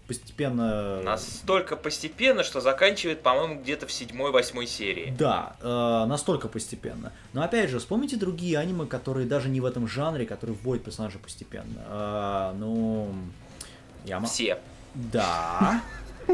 [0.09, 1.03] постепенно...
[1.03, 5.15] Настолько постепенно, что заканчивает, по-моему, где-то в седьмой-восьмой серии.
[5.17, 7.13] Да, э, настолько постепенно.
[7.33, 11.21] Но опять же, вспомните другие аниме, которые даже не в этом жанре, которые вводят персонажа
[11.21, 11.81] постепенно.
[11.87, 13.15] Э, ну,
[14.05, 14.59] я мо- Все.
[14.95, 15.81] Да.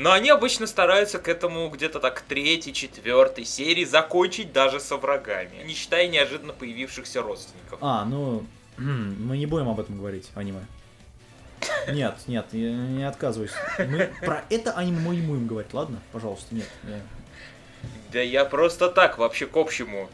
[0.00, 5.62] Но они обычно стараются к этому где-то так третьей, четвертой серии закончить даже со врагами,
[5.66, 7.78] не считая неожиданно появившихся родственников.
[7.82, 8.44] А, ну,
[8.78, 10.60] мы не будем об этом говорить, аниме.
[11.92, 13.50] Нет, нет, я не отказываюсь.
[13.78, 16.00] Мы про это аниме мы не будем говорить, ладно?
[16.12, 16.66] Пожалуйста, нет.
[16.84, 17.00] я-
[18.12, 20.08] Да я просто так, вообще к общему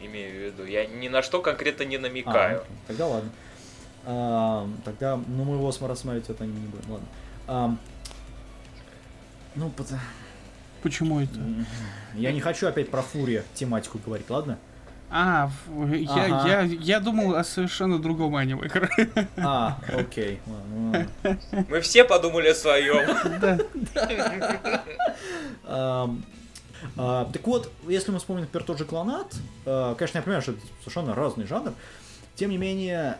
[0.00, 0.64] имею в виду.
[0.64, 2.58] Я ни на что конкретно не А, намекаю.
[2.60, 3.30] окей, тогда ладно.
[4.04, 7.06] А, тогда, ну, мы его см- рассматривать это не будем, ладно.
[7.48, 7.76] А,
[9.54, 9.92] ну, пот-
[10.82, 11.38] Почему это?
[12.14, 14.58] я не хочу опять про Фурия тематику говорить, ладно?
[15.14, 15.50] А,
[15.90, 16.48] я, Ага.
[16.48, 18.70] я, я думал о совершенно другом аниме.
[19.36, 20.40] А, окей.
[21.68, 23.06] Мы все подумали о своем.
[23.40, 23.58] Да.
[25.64, 26.10] А,
[27.32, 29.34] Так вот, если мы вспомним, например, тот же Клонат,
[29.66, 31.74] а, конечно, я понимаю, что это совершенно разный жанр,
[32.34, 33.18] тем не менее,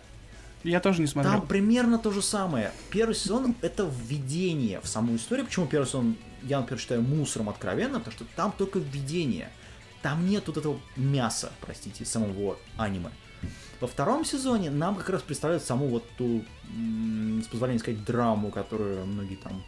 [0.65, 1.35] Я тоже не смотрел.
[1.35, 2.73] там примерно то же самое.
[2.91, 5.47] Первый сезон— это введение в саму историю.
[5.47, 7.99] Почему первый сезон я, например, считаю мусором откровенно?
[7.99, 9.51] Потому что там только введение.
[10.03, 13.11] Там нет вот этого мяса, простите, самого аниме.
[13.81, 16.45] Во втором сезоне нам как раз представляют саму вот ту,
[17.43, 19.63] с позволения сказать, драму, которую многие там,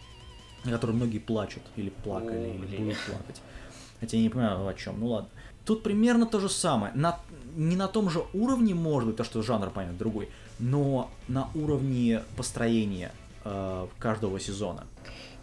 [0.64, 2.84] которую многие плачут, или плакали, О, или блин.
[2.84, 3.42] будут плакать.
[4.01, 5.01] Хотя я не понимаю, о чем.
[5.01, 5.30] Ну ладно.
[5.64, 6.92] Тут примерно то же самое.
[6.95, 7.18] На,
[7.57, 10.28] не на том же уровне, может быть, то, что жанр, понятно, другой,
[10.59, 13.12] но на уровне построения
[13.44, 14.86] э, каждого сезона.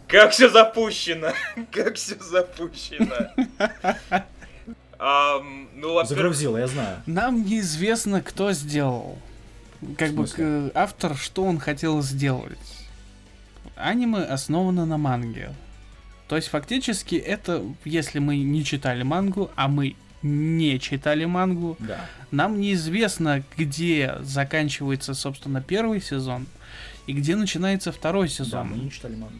[0.08, 1.32] Как все запущено!
[1.72, 3.28] Как все запущено!
[4.98, 7.02] Ам, Ну, Загрузило, я знаю.
[7.06, 9.18] Нам неизвестно, кто сделал.
[9.98, 12.58] Как бы к- автор, что он хотел сделать.
[13.74, 15.52] Аниме основано на манге.
[16.28, 22.06] То есть фактически это, если мы не читали мангу, а мы не читали мангу, Да.
[22.30, 26.46] нам неизвестно, где заканчивается, собственно, первый сезон
[27.06, 28.68] и где начинается второй Да, сезон.
[28.68, 29.38] мы не читали мангу.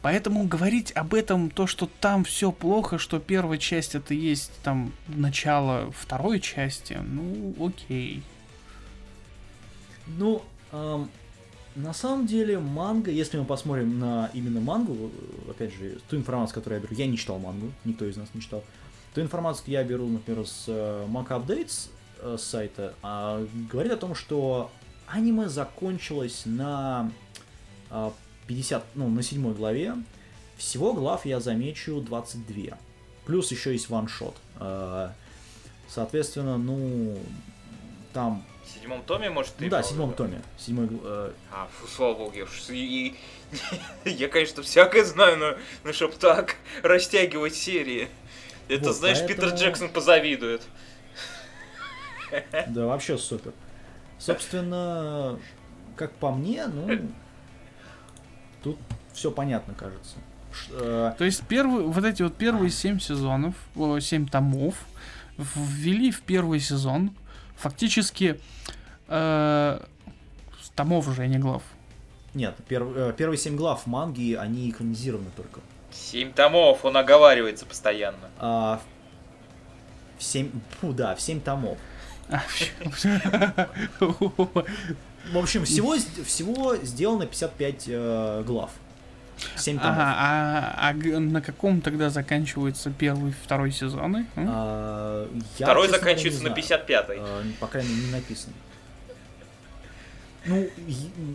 [0.00, 4.92] Поэтому говорить об этом, то, что там все плохо, что первая часть это есть там
[5.08, 8.22] начало второй части, ну окей.
[10.18, 11.08] Ну, ам,
[11.76, 15.10] на самом деле, манга, если мы посмотрим на именно мангу,
[15.48, 18.40] опять же, ту информацию, которую я беру, я не читал мангу, никто из нас не
[18.40, 18.64] читал.
[19.14, 21.90] Ту информацию я беру, например, с э, Manga Updates
[22.20, 24.70] э, с сайта, а, говорит о том, что
[25.06, 27.12] аниме закончилось на
[27.90, 28.12] а,
[28.46, 29.94] 50, ну, на седьмой главе.
[30.56, 32.78] Всего глав я замечу 22.
[33.26, 34.34] Плюс еще есть ваншот.
[34.56, 35.12] А,
[35.88, 37.18] Соответственно, ну,
[38.14, 41.86] там, В седьмом томе, может, ты ну да, в седьмом томе, седьмой, э, А, фу,
[41.86, 43.14] слава богу, я, и- и-
[44.10, 45.54] я, конечно, всякое знаю, но,
[45.84, 48.08] но чтоб так растягивать серии.
[48.72, 50.62] Это, Вот, знаешь, Питер поэтому- Джексон позавидует.
[52.68, 53.52] да, вообще супер.
[54.18, 55.38] Собственно,
[55.96, 57.08] как по мне, ну,
[58.62, 58.78] тут
[59.12, 60.16] все понятно, кажется.
[60.70, 63.54] Э, То есть первый, вот эти вот первые семь сезонов,
[64.00, 64.74] семь томов
[65.36, 67.14] ввели в первый сезон
[67.56, 68.38] фактически
[69.08, 69.80] э,
[70.74, 71.62] томов уже, а не глав.
[72.34, 75.60] Нет, перв- э, первые семь глав манги, они экранизированы только.
[75.92, 78.30] Семь томов, он оговаривается постоянно.
[78.38, 78.80] А,
[80.18, 81.78] в семь, фу, да, в семь томов.
[85.32, 88.70] В общем, всего, всего сделано 55 э, глав.
[89.56, 89.92] 7 томов.
[89.94, 94.26] Ага, а, а на каком тогда заканчиваются первый, второй сезоны?
[94.36, 95.28] А,
[95.58, 96.62] я, Второй честно заканчивается на знаю.
[96.62, 97.16] 55-й.
[97.18, 98.54] А, по крайней мере, не написано.
[100.46, 100.68] Ну,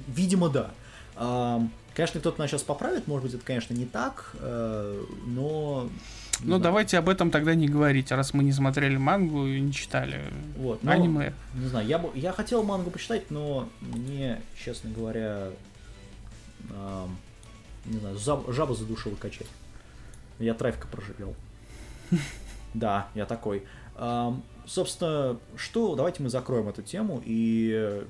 [0.07, 0.71] видимо, да.
[1.15, 1.61] А,
[1.97, 5.89] конечно, кто-то нас сейчас поправит, может быть, это, конечно, не так, э, но...
[6.41, 6.61] Ну знаю.
[6.61, 10.21] давайте об этом тогда не говорить, раз мы не смотрели мангу и не читали
[10.57, 11.33] Вот, но- аниме.
[11.55, 15.49] Не знаю, я, бы, я хотел мангу почитать, но мне, честно говоря,
[16.69, 17.17] ам,
[17.85, 19.47] не знаю, заб- жаба задушила качать.
[20.37, 21.35] Я трафика прожалел.
[22.73, 23.63] Да, я такой.
[24.67, 28.03] Собственно, что, давайте мы закроем эту тему и э,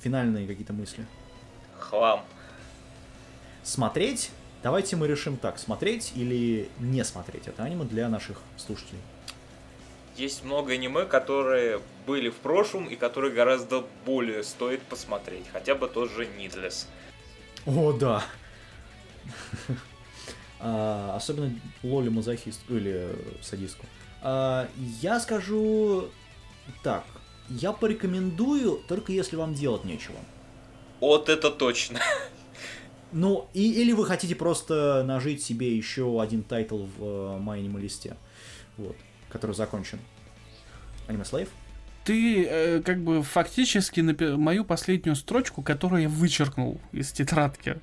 [0.00, 1.04] финальные какие-то мысли.
[1.78, 2.24] Хлам.
[3.64, 4.30] Смотреть?
[4.62, 9.00] Давайте мы решим так, смотреть или не смотреть это аниме для наших слушателей.
[10.16, 15.44] Есть много аниме, которые были в прошлом и которые гораздо более стоит посмотреть.
[15.52, 16.86] Хотя бы тот же Нидлес.
[17.66, 18.24] О, да.
[20.66, 21.52] А, Особенно
[21.82, 23.84] Лоли мазохист или садистку.
[24.22, 24.66] А,
[25.02, 26.08] Я скажу
[26.82, 27.04] так.
[27.50, 30.16] Я порекомендую, только если вам делать нечего.
[31.00, 32.00] Вот это точно.
[33.14, 38.16] Ну, и, или вы хотите просто нажить себе еще один title в э, листе,
[38.76, 38.96] вот,
[39.28, 40.00] который закончен.
[41.06, 41.48] Аниме Slave?
[42.04, 47.78] Ты э, как бы фактически напи- мою последнюю строчку, которую я вычеркнул из тетрадки.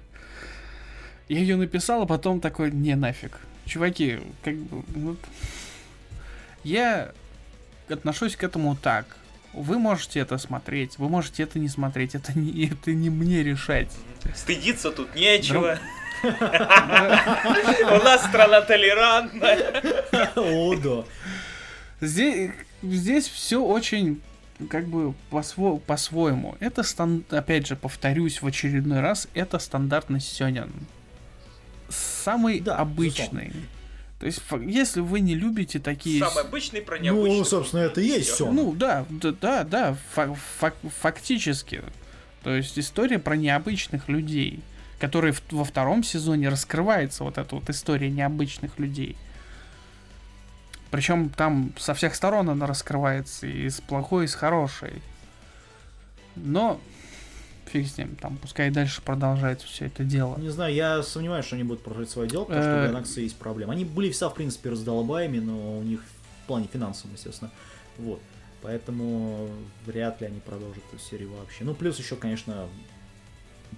[1.30, 3.40] Я ее написал, а потом такой, не нафиг.
[3.66, 4.84] Чуваки, как бы...
[4.94, 5.16] ну,
[6.66, 7.14] я
[7.88, 9.06] отношусь к этому так.
[9.54, 12.16] Вы можете это смотреть, вы можете это не смотреть.
[12.16, 13.90] Это не, это не мне решать.
[14.36, 15.78] Стыдиться тут нечего.
[16.24, 19.82] У нас страна толерантная.
[20.36, 21.04] О, да.
[22.00, 22.52] Здесь,
[22.84, 24.22] здесь все очень
[24.70, 26.56] как бы по-сво- по-своему.
[26.60, 30.72] Это, стан- опять же, повторюсь в очередной раз, это стандартный сёнэн.
[31.90, 33.52] Самый Да, обычный.
[34.22, 36.20] То есть, если вы не любите такие...
[36.24, 37.40] Самый обычный про необычный.
[37.40, 38.52] Ну, собственно, это и есть все.
[38.52, 41.82] Ну, да, да, да, да, фа- фа- фактически.
[42.44, 44.60] То есть история про необычных людей,
[45.00, 49.18] которые в- во втором сезоне раскрывается вот эта вот история необычных людей.
[50.92, 55.02] Причем там со всех сторон она раскрывается, и с плохой, и с хорошей.
[56.36, 56.80] Но
[57.72, 60.38] фиг с ним, там пускай и дальше продолжается все это дело.
[60.38, 62.88] Не знаю, я сомневаюсь, что они будут продолжать свое дело, потому что у Э.
[62.88, 63.74] Ганакса есть проблемы.
[63.74, 66.02] Они были вся, в принципе, раздолбаями, но у них
[66.44, 67.52] в плане финансовом, естественно.
[67.98, 68.20] Вот.
[68.62, 69.50] Поэтому
[69.86, 71.64] вряд ли они продолжат эту серию вообще.
[71.64, 72.68] Ну, плюс еще, конечно,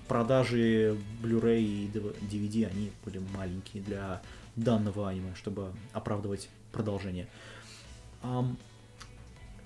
[0.07, 4.21] продажи Blu-ray и DVD, они были маленькие для
[4.55, 7.27] данного аниме, чтобы оправдывать продолжение.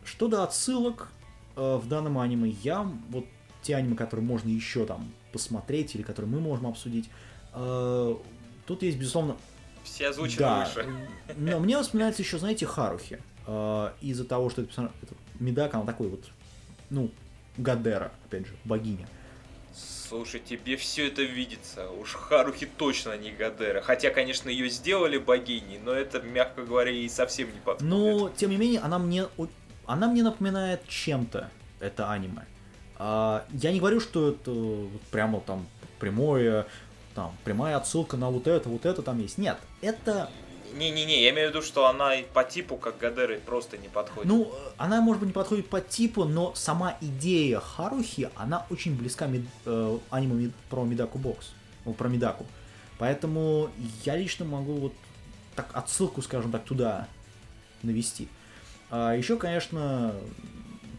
[0.05, 1.09] Что до отсылок
[1.55, 3.25] э, в данном аниме, я вот
[3.67, 7.09] те аниме, которые можно еще там посмотреть или которые мы можем обсудить,
[7.53, 8.15] э,
[8.65, 9.35] тут есть, безусловно,
[9.83, 10.63] Все озвучены да.
[10.63, 10.87] выше.
[11.35, 13.19] Но мне вспоминается еще, знаете, Харухи.
[13.45, 16.23] Э, из-за того, что это, этот Медак, она такой вот,
[16.89, 17.11] ну,
[17.57, 19.05] Гадера, опять же, богиня.
[20.07, 21.89] Слушай, тебе все это видится.
[21.89, 23.81] Уж Харухи точно не Гадера.
[23.81, 27.81] Хотя, конечно, ее сделали богиней, но это, мягко говоря, и совсем не подходит.
[27.81, 29.25] Но, тем не менее, она мне,
[29.85, 31.51] она мне напоминает чем-то
[31.81, 32.45] это аниме.
[32.99, 35.67] А, я не говорю, что это прямо там
[35.99, 36.65] прямое,
[37.15, 39.37] там, прямая отсылка на вот это, вот это там есть.
[39.37, 40.29] Нет, это
[40.73, 44.29] Не-не-не, я имею в виду, что она и по типу, как Гадера, просто не подходит.
[44.29, 49.25] Ну, она, может быть, не подходит по типу, но сама идея Харухи, она очень близка
[49.27, 51.51] мид- э, аниме Мид- про Мидаку Бокс.
[51.85, 52.45] ну, про Мидаку.
[52.99, 53.69] Поэтому
[54.05, 54.93] я лично могу вот
[55.55, 57.07] так отсылку, скажем так, туда
[57.81, 58.27] навести.
[58.89, 60.13] А еще, конечно,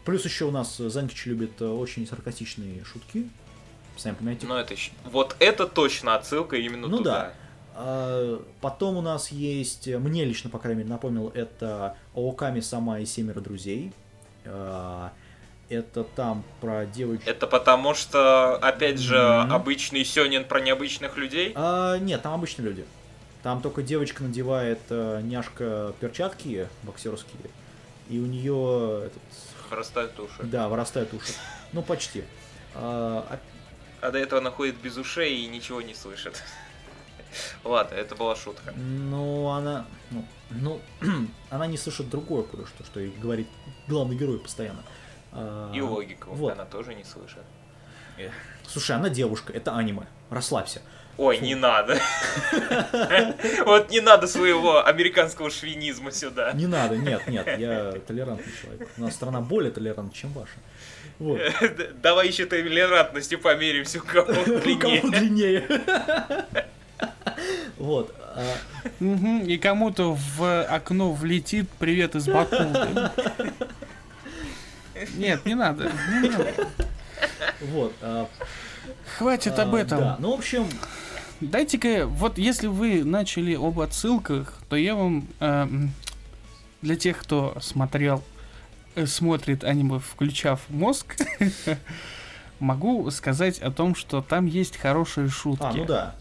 [0.05, 3.29] плюс еще у нас Занкич любит э, очень саркастичные шутки.
[3.97, 7.11] Сами понимаете, Но это щ- вот это точно отсылка именно Ну туда.
[7.11, 7.33] да.
[7.75, 12.99] А, Потом у нас есть, э, мне лично, по крайней мере, напомнил, это Ооками сама
[12.99, 13.91] и семеро друзей.
[14.45, 15.11] А,
[15.71, 17.29] Это там про девочку.
[17.29, 19.53] Это потому что, опять же, Мгм.
[19.53, 21.51] обычный Сёнин про необычных людей?
[21.55, 22.85] А, нет, там обычные люди.
[23.43, 27.51] Там только девочка надевает э, няшка перчатки боксерские,
[28.09, 29.21] и у нее этот,
[29.69, 30.43] Вырастают уши.
[30.43, 31.33] да, вырастают уши.
[31.73, 32.23] Ну, почти.
[32.75, 33.39] А, а-
[34.07, 36.41] А до этого она ходит без ушей и ничего не слышит.
[37.63, 38.73] Ладно, это была шутка.
[38.75, 39.85] ну, она.
[40.11, 40.81] Ну, ну,
[41.49, 43.47] она не слышит другое кое-что, что и говорит
[43.87, 44.83] главный герой постоянно.
[45.31, 46.53] А, И логику вот.
[46.53, 47.43] она тоже не слышит.
[48.67, 50.03] Слушай, она девушка, это аниме.
[50.29, 50.81] Расслабься.
[51.17, 51.99] Ой, не надо.
[53.65, 56.53] Вот не надо своего американского шовинизма сюда.
[56.53, 58.87] Не надо, нет, нет, я толерантный человек.
[58.97, 60.53] У нас страна более толерантна, чем ваша.
[61.17, 61.41] Вот.
[62.01, 65.01] Давай еще толерантностью померимся, у кого длиннее.
[65.01, 65.67] кого длиннее.
[67.77, 68.13] Вот.
[68.19, 68.55] а,
[69.01, 72.55] И кому-то в окно влетит привет из Баку.
[75.17, 75.91] Нет, не надо.
[76.21, 76.53] не надо.
[77.61, 77.93] Вот.
[78.01, 78.27] а,
[79.17, 79.99] Хватит об а, этом.
[79.99, 80.65] Да, ну, в общем,
[81.41, 85.93] Дайте-ка, вот если вы начали об отсылках, то я вам эм,
[86.81, 88.21] для тех, кто смотрел,
[88.95, 91.15] э, смотрит аниме, включав мозг,
[92.59, 95.63] могу сказать о том, что там есть хорошие шутки.
[95.63, 96.15] а, ну да.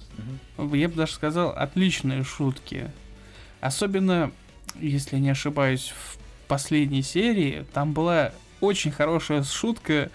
[0.72, 2.88] Я бы даже сказал, отличные шутки.
[3.60, 4.30] Особенно,
[4.78, 10.10] если не ошибаюсь, в последней серии там была очень хорошая шутка.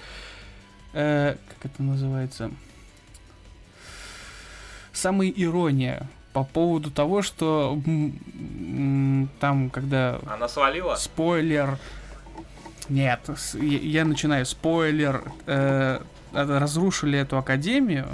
[0.94, 2.52] Э, как это называется?
[4.92, 7.80] Самая ирония по поводу того, что
[9.40, 10.96] там, когда Она свалила?
[10.96, 11.78] Спойлер.
[12.90, 13.30] Нет,
[13.60, 14.46] я, начинаю.
[14.46, 15.24] Спойлер.
[15.46, 16.00] э,
[16.34, 18.08] это разрушили эту академию.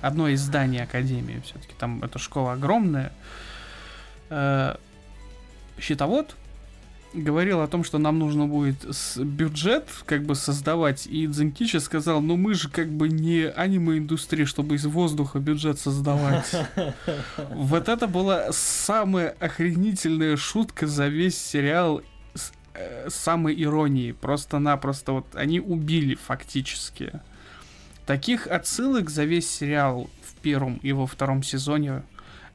[0.00, 1.74] Одно из зданий академии все-таки.
[1.78, 3.12] Там эта школа огромная.
[4.30, 4.76] Э,
[5.78, 6.34] щитовод
[7.12, 8.86] говорил о том, что нам нужно будет
[9.16, 14.76] бюджет как бы создавать, и Дзенкичи сказал, ну мы же как бы не аниме-индустрия, чтобы
[14.76, 16.50] из воздуха бюджет создавать.
[17.50, 22.02] Вот это была самая охренительная шутка за весь сериал
[22.34, 24.12] с э, самой иронией.
[24.12, 27.20] Просто-напросто вот они убили фактически.
[28.06, 32.02] Таких отсылок за весь сериал в первом и во втором сезоне,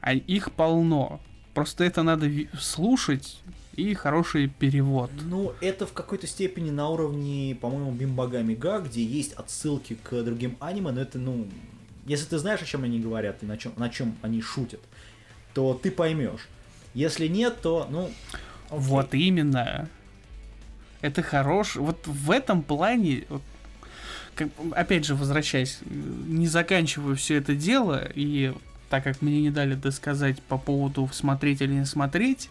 [0.00, 1.20] а их полно.
[1.54, 2.28] Просто это надо
[2.58, 3.40] слушать
[3.76, 5.10] и хороший перевод.
[5.22, 10.56] Ну, это в какой-то степени на уровне, по-моему, Бимбагами Га, где есть отсылки к другим
[10.60, 11.46] аниме, но это, ну,
[12.06, 14.80] если ты знаешь, о чем они говорят и на чем, на чем они шутят,
[15.54, 16.48] то ты поймешь.
[16.94, 18.10] Если нет, то, ну,
[18.68, 18.78] окей.
[18.78, 19.88] Вот именно.
[21.00, 21.76] Это хорош.
[21.76, 23.42] Вот в этом плане, вот,
[24.34, 28.52] как- опять же, возвращаясь, не заканчиваю все это дело, и
[28.90, 32.48] так как мне не дали досказать по поводу смотреть или не смотреть,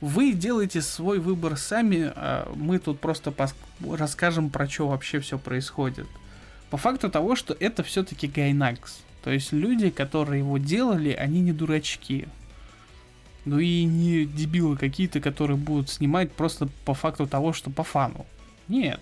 [0.00, 3.32] вы делаете свой выбор сами, а мы тут просто
[3.80, 6.06] расскажем, про что вообще все происходит.
[6.70, 9.00] По факту того, что это все-таки Гайнакс.
[9.22, 12.28] То есть люди, которые его делали, они не дурачки.
[13.44, 18.26] Ну и не дебилы какие-то, которые будут снимать просто по факту того, что по фану.
[18.68, 19.00] Нет.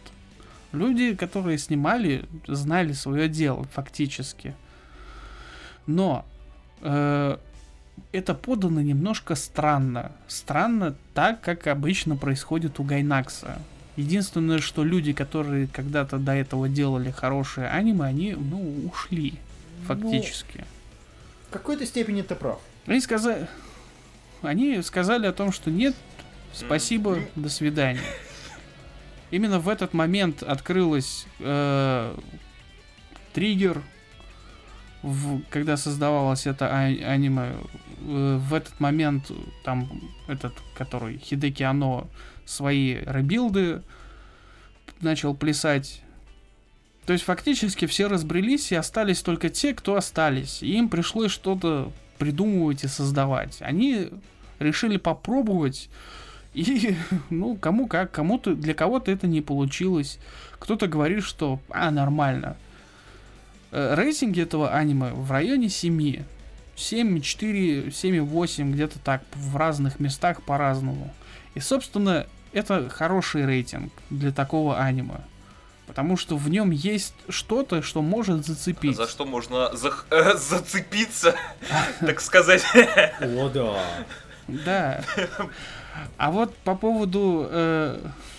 [0.73, 4.55] Люди, которые снимали, знали свое дело фактически.
[5.87, 6.25] Но
[6.83, 7.39] э,
[8.13, 10.13] это подано немножко странно.
[10.29, 13.59] Странно так, как обычно происходит у Гайнакса.
[13.97, 19.35] Единственное, что люди, которые когда-то до этого делали хорошие аниме, они, ну, ушли.
[19.87, 20.65] Фактически.
[21.49, 22.61] в какой-то степени ты прав.
[22.87, 23.49] Они сказали,
[24.43, 25.95] они сказали о том, что нет,
[26.53, 28.01] спасибо, до свидания.
[29.31, 32.17] Именно в этот момент открылась э,
[33.33, 33.83] триггер,
[35.05, 37.53] в- когда создавалось это а- аниме.
[38.01, 39.31] Э, в этот момент
[39.65, 39.89] там
[40.29, 42.07] этот, который Хидеки Ано
[42.47, 43.83] свои ребилды
[45.01, 46.01] начал плясать.
[47.05, 50.63] То есть фактически все разбрелись и остались только те, кто остались.
[50.63, 53.59] И им пришлось что-то придумывать и создавать.
[53.61, 54.09] Они
[54.59, 55.91] решили попробовать.
[56.55, 56.97] И,
[57.31, 60.19] ну, кому как, кому-то, для кого-то это не получилось.
[60.59, 62.57] Кто-то говорит, что, а, нормально.
[63.75, 66.23] Э, Рейтинги этого аниме в районе 7.
[66.77, 71.13] 7,4, 7,8, где-то так, в разных местах по-разному.
[71.55, 75.21] И, собственно, это хороший рейтинг для такого аниме.
[75.87, 78.97] Потому что в нем есть что-то, что может зацепить.
[78.97, 81.35] За что можно зах- э, зацепиться,
[82.01, 82.63] так сказать.
[83.21, 83.77] О, да.
[84.47, 85.05] Да.
[86.17, 87.99] А вот по поводу э,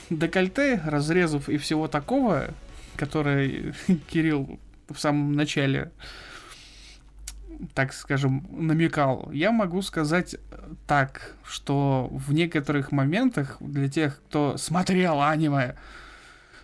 [0.09, 2.47] декольте, разрезов и всего такого,
[2.95, 3.73] который
[4.09, 4.59] Кирилл
[4.89, 5.91] в самом начале,
[7.73, 10.35] так скажем, намекал, я могу сказать
[10.87, 15.75] так, что в некоторых моментах для тех, кто смотрел аниме,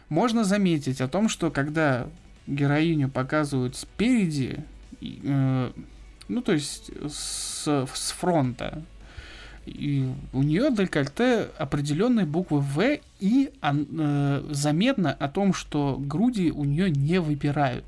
[0.10, 2.08] можно заметить о том, что когда
[2.48, 4.64] героиню показывают спереди,
[5.02, 5.72] э,
[6.28, 8.84] ну то есть с, с фронта,
[9.66, 16.64] и у нее декольте определенной буквы В, и э, заметно о том, что груди у
[16.64, 17.86] нее не выпирают.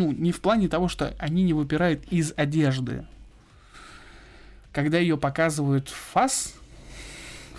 [0.00, 3.04] Ну, не в плане того, что они не выпирают из одежды.
[4.72, 6.54] Когда ее показывают в фас,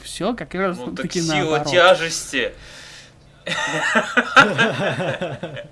[0.01, 1.71] все как раз Ну так таки сила наоборот.
[1.71, 2.51] тяжести.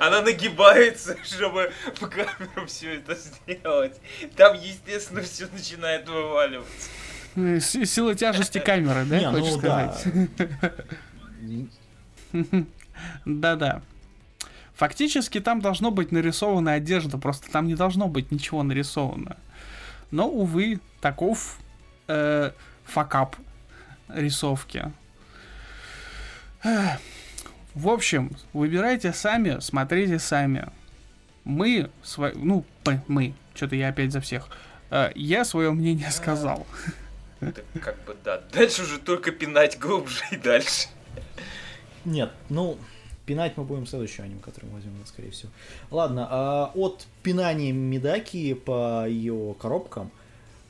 [0.00, 1.70] Она нагибается, чтобы
[2.00, 4.00] по камеру все это сделать.
[4.36, 6.88] Там, естественно, все начинает вываливаться.
[7.36, 9.92] С- Сила тяжести камеры, да, Не, хочешь ну да.
[9.92, 10.32] сказать?
[13.26, 13.82] Да-да.
[14.78, 19.36] Фактически там должно быть нарисована одежда, просто там не должно быть ничего нарисовано.
[20.12, 21.58] Но, увы, таков
[22.06, 22.52] э,
[22.84, 23.34] факап
[24.08, 24.92] рисовки.
[26.62, 30.68] В общем, выбирайте сами, смотрите сами.
[31.42, 34.48] Мы, сво- ну, п- мы, что-то я опять за всех.
[34.90, 36.68] Э, я свое мнение сказал.
[37.40, 38.40] Так как бы да.
[38.52, 40.86] Дальше уже только пинать глубже и дальше.
[42.04, 42.78] Нет, ну,
[43.28, 45.50] пинать мы будем следующий аним, который мы возьмем, скорее всего.
[45.90, 50.10] Ладно, а от пинания Медаки по ее коробкам,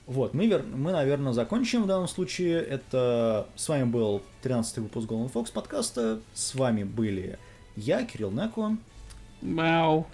[0.07, 2.61] вот, мы, вер- мы, наверное, закончим в данном случае.
[2.61, 6.19] Это с вами был 13 выпуск Golden Fox подкаста.
[6.35, 7.39] С вами были
[7.77, 8.77] я, Кирилл Неко,
[9.41, 10.07] Мяу.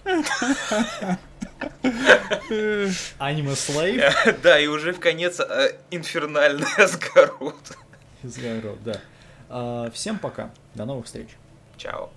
[3.17, 7.77] Аниме Слейв Да, и уже в конец э, инфернальный Асгарот.
[8.21, 9.01] Гайро, да.
[9.49, 11.29] А, всем пока, до новых встреч.
[11.77, 12.11] Чао.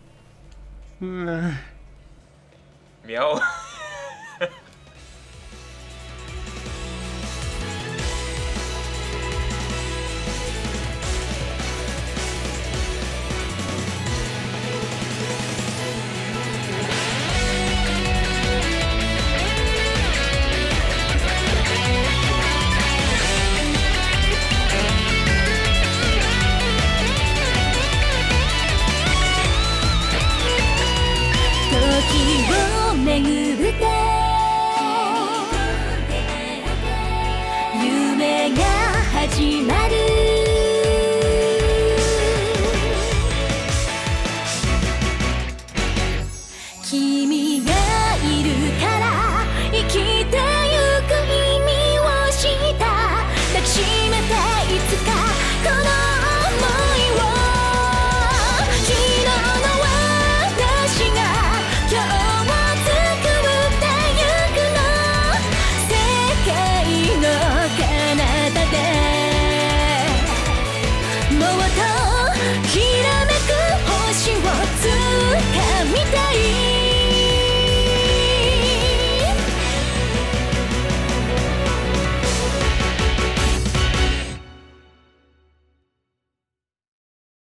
[1.01, 1.55] Эх.
[3.05, 3.41] Мяу.